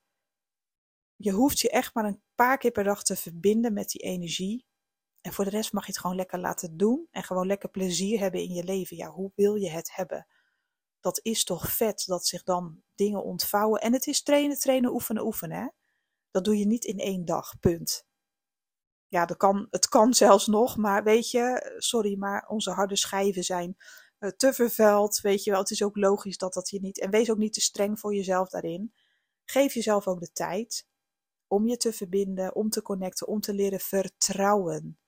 Je 1.15 1.32
hoeft 1.32 1.60
je 1.60 1.69
echt 1.69 1.93
maar 1.93 2.06
een 2.06 2.21
paar 2.36 2.58
keer 2.58 2.71
per 2.71 2.84
dag 2.84 3.03
te 3.03 3.15
verbinden 3.15 3.73
met 3.73 3.89
die 3.89 4.01
energie. 4.01 4.65
En 5.21 5.34
voor 5.34 5.43
de 5.43 5.49
rest 5.49 5.73
mag 5.73 5.86
je 5.86 5.91
het 5.91 6.01
gewoon 6.01 6.15
lekker 6.15 6.39
laten 6.39 6.77
doen 6.77 7.08
en 7.12 7.23
gewoon 7.23 7.47
lekker 7.47 7.69
plezier 7.69 8.19
hebben 8.19 8.41
in 8.41 8.53
je 8.53 8.63
leven. 8.63 8.97
Ja, 8.97 9.10
hoe 9.10 9.32
wil 9.36 9.56
je 9.56 9.69
het 9.69 9.95
hebben? 9.95 10.27
Dat 10.99 11.19
is 11.23 11.43
toch 11.43 11.71
vet 11.71 12.03
dat 12.06 12.27
zich 12.27 12.43
dan 12.43 12.82
dingen 12.95 13.23
ontvouwen. 13.23 13.82
En 13.82 13.93
het 13.93 14.08
is 14.08 14.23
trainen, 14.23 14.60
trainen, 14.60 14.93
oefenen, 14.93 15.25
oefenen. 15.25 15.58
Hè? 15.58 15.67
Dat 16.32 16.45
doe 16.45 16.58
je 16.58 16.65
niet 16.65 16.86
in 16.86 16.99
één 16.99 17.25
dag, 17.25 17.60
punt. 17.60 18.06
Ja, 19.07 19.25
dat 19.25 19.37
kan, 19.37 19.67
het 19.69 19.87
kan 19.87 20.13
zelfs 20.13 20.47
nog, 20.47 20.77
maar 20.77 21.03
weet 21.03 21.31
je, 21.31 21.75
sorry, 21.77 22.17
maar 22.17 22.47
onze 22.47 22.71
harde 22.71 22.95
schijven 22.95 23.43
zijn 23.43 23.77
uh, 24.19 24.29
te 24.29 24.53
vervuild. 24.53 25.19
Weet 25.19 25.43
je 25.43 25.51
wel, 25.51 25.59
het 25.59 25.71
is 25.71 25.83
ook 25.83 25.97
logisch 25.97 26.37
dat 26.37 26.53
dat 26.53 26.69
je 26.69 26.79
niet. 26.79 26.99
En 26.99 27.11
wees 27.11 27.31
ook 27.31 27.37
niet 27.37 27.53
te 27.53 27.61
streng 27.61 27.99
voor 27.99 28.15
jezelf 28.15 28.49
daarin. 28.49 28.93
Geef 29.45 29.73
jezelf 29.73 30.07
ook 30.07 30.19
de 30.19 30.31
tijd 30.31 30.87
om 31.47 31.67
je 31.67 31.77
te 31.77 31.93
verbinden, 31.93 32.55
om 32.55 32.69
te 32.69 32.81
connecten, 32.81 33.27
om 33.27 33.39
te 33.39 33.53
leren 33.53 33.79
vertrouwen. 33.79 34.99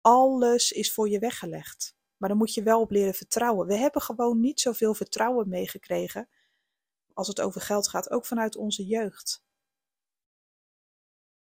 Alles 0.00 0.72
is 0.72 0.92
voor 0.92 1.08
je 1.08 1.18
weggelegd. 1.18 1.94
Maar 2.16 2.28
dan 2.28 2.38
moet 2.38 2.54
je 2.54 2.62
wel 2.62 2.80
op 2.80 2.90
leren 2.90 3.14
vertrouwen. 3.14 3.66
We 3.66 3.76
hebben 3.76 4.02
gewoon 4.02 4.40
niet 4.40 4.60
zoveel 4.60 4.94
vertrouwen 4.94 5.48
meegekregen 5.48 6.28
als 7.12 7.28
het 7.28 7.40
over 7.40 7.60
geld 7.60 7.88
gaat, 7.88 8.10
ook 8.10 8.26
vanuit 8.26 8.56
onze 8.56 8.86
jeugd. 8.86 9.44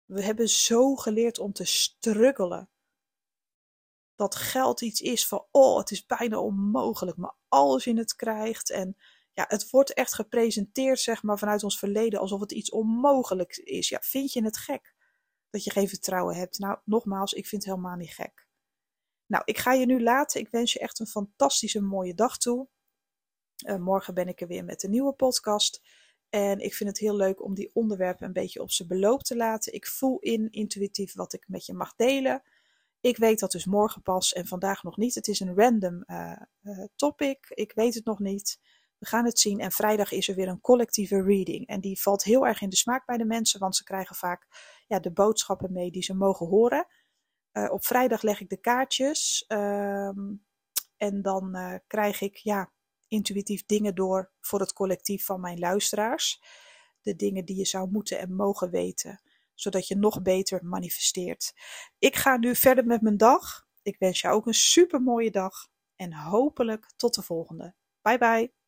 We 0.05 0.23
hebben 0.23 0.49
zo 0.49 0.95
geleerd 0.95 1.39
om 1.39 1.53
te 1.53 1.65
struggelen. 1.65 2.69
Dat 4.15 4.35
geld 4.35 4.81
iets 4.81 5.01
is 5.01 5.27
van, 5.27 5.45
oh, 5.51 5.77
het 5.77 5.91
is 5.91 6.05
bijna 6.05 6.39
onmogelijk, 6.39 7.17
maar 7.17 7.35
als 7.47 7.83
je 7.83 7.97
het 7.97 8.15
krijgt 8.15 8.69
en 8.69 8.97
ja, 9.33 9.45
het 9.47 9.69
wordt 9.69 9.93
echt 9.93 10.13
gepresenteerd, 10.13 10.99
zeg 10.99 11.23
maar, 11.23 11.37
vanuit 11.37 11.63
ons 11.63 11.79
verleden 11.79 12.19
alsof 12.19 12.39
het 12.39 12.51
iets 12.51 12.69
onmogelijks 12.71 13.57
is. 13.57 13.89
Ja, 13.89 13.99
vind 14.01 14.33
je 14.33 14.43
het 14.43 14.57
gek 14.57 14.95
dat 15.49 15.63
je 15.63 15.71
geen 15.71 15.87
vertrouwen 15.87 16.35
hebt? 16.35 16.59
Nou, 16.59 16.79
nogmaals, 16.83 17.33
ik 17.33 17.47
vind 17.47 17.63
het 17.63 17.71
helemaal 17.73 17.97
niet 17.97 18.13
gek. 18.13 18.47
Nou, 19.25 19.43
ik 19.45 19.57
ga 19.57 19.73
je 19.73 19.85
nu 19.85 20.03
laten. 20.03 20.41
Ik 20.41 20.49
wens 20.49 20.73
je 20.73 20.79
echt 20.79 20.99
een 20.99 21.07
fantastische 21.07 21.81
mooie 21.81 22.13
dag 22.13 22.37
toe. 22.37 22.67
Uh, 23.67 23.75
morgen 23.75 24.13
ben 24.13 24.27
ik 24.27 24.41
er 24.41 24.47
weer 24.47 24.63
met 24.63 24.83
een 24.83 24.89
nieuwe 24.89 25.13
podcast. 25.13 25.81
En 26.35 26.59
ik 26.59 26.73
vind 26.73 26.89
het 26.89 26.99
heel 26.99 27.15
leuk 27.15 27.43
om 27.43 27.53
die 27.53 27.69
onderwerpen 27.73 28.25
een 28.25 28.33
beetje 28.33 28.61
op 28.61 28.71
zijn 28.71 28.87
beloop 28.87 29.23
te 29.23 29.35
laten. 29.35 29.73
Ik 29.73 29.87
voel 29.87 30.19
in 30.19 30.51
intuïtief 30.51 31.13
wat 31.13 31.33
ik 31.33 31.45
met 31.47 31.65
je 31.65 31.73
mag 31.73 31.95
delen. 31.95 32.43
Ik 32.99 33.17
weet 33.17 33.39
dat 33.39 33.51
dus 33.51 33.65
morgen 33.65 34.01
pas 34.01 34.33
en 34.33 34.47
vandaag 34.47 34.83
nog 34.83 34.97
niet. 34.97 35.15
Het 35.15 35.27
is 35.27 35.39
een 35.39 35.55
random 35.55 36.03
uh, 36.07 36.41
uh, 36.63 36.85
topic. 36.95 37.45
Ik 37.49 37.71
weet 37.75 37.93
het 37.93 38.05
nog 38.05 38.19
niet. 38.19 38.59
We 38.97 39.05
gaan 39.05 39.25
het 39.25 39.39
zien. 39.39 39.59
En 39.59 39.71
vrijdag 39.71 40.11
is 40.11 40.27
er 40.27 40.35
weer 40.35 40.47
een 40.47 40.61
collectieve 40.61 41.21
reading. 41.21 41.67
En 41.67 41.81
die 41.81 42.01
valt 42.01 42.23
heel 42.23 42.47
erg 42.47 42.61
in 42.61 42.69
de 42.69 42.75
smaak 42.75 43.05
bij 43.05 43.17
de 43.17 43.25
mensen, 43.25 43.59
want 43.59 43.75
ze 43.75 43.83
krijgen 43.83 44.15
vaak 44.15 44.47
ja, 44.87 44.99
de 44.99 45.11
boodschappen 45.11 45.71
mee 45.71 45.91
die 45.91 46.03
ze 46.03 46.13
mogen 46.13 46.47
horen. 46.47 46.87
Uh, 47.53 47.71
op 47.71 47.85
vrijdag 47.85 48.21
leg 48.21 48.41
ik 48.41 48.49
de 48.49 48.59
kaartjes. 48.59 49.45
Um, 49.47 50.45
en 50.97 51.21
dan 51.21 51.57
krijg 51.87 52.21
ik 52.21 52.35
ja, 52.35 52.71
intuïtief 53.07 53.65
dingen 53.65 53.95
door 53.95 54.31
voor 54.41 54.59
het 54.59 54.73
collectief 54.73 55.25
van 55.25 55.41
mijn 55.41 55.59
luisteraars. 55.59 56.41
De 57.01 57.15
dingen 57.15 57.45
die 57.45 57.55
je 57.55 57.65
zou 57.65 57.91
moeten 57.91 58.19
en 58.19 58.35
mogen 58.35 58.69
weten, 58.69 59.21
zodat 59.53 59.87
je 59.87 59.95
nog 59.95 60.21
beter 60.21 60.65
manifesteert. 60.65 61.53
Ik 61.99 62.15
ga 62.15 62.37
nu 62.37 62.55
verder 62.55 62.85
met 62.85 63.01
mijn 63.01 63.17
dag. 63.17 63.67
Ik 63.81 63.95
wens 63.99 64.21
jou 64.21 64.35
ook 64.35 64.47
een 64.47 64.53
super 64.53 65.01
mooie 65.01 65.31
dag 65.31 65.67
en 65.95 66.13
hopelijk 66.13 66.93
tot 66.95 67.13
de 67.13 67.21
volgende. 67.21 67.75
Bye 68.01 68.17
bye. 68.17 68.64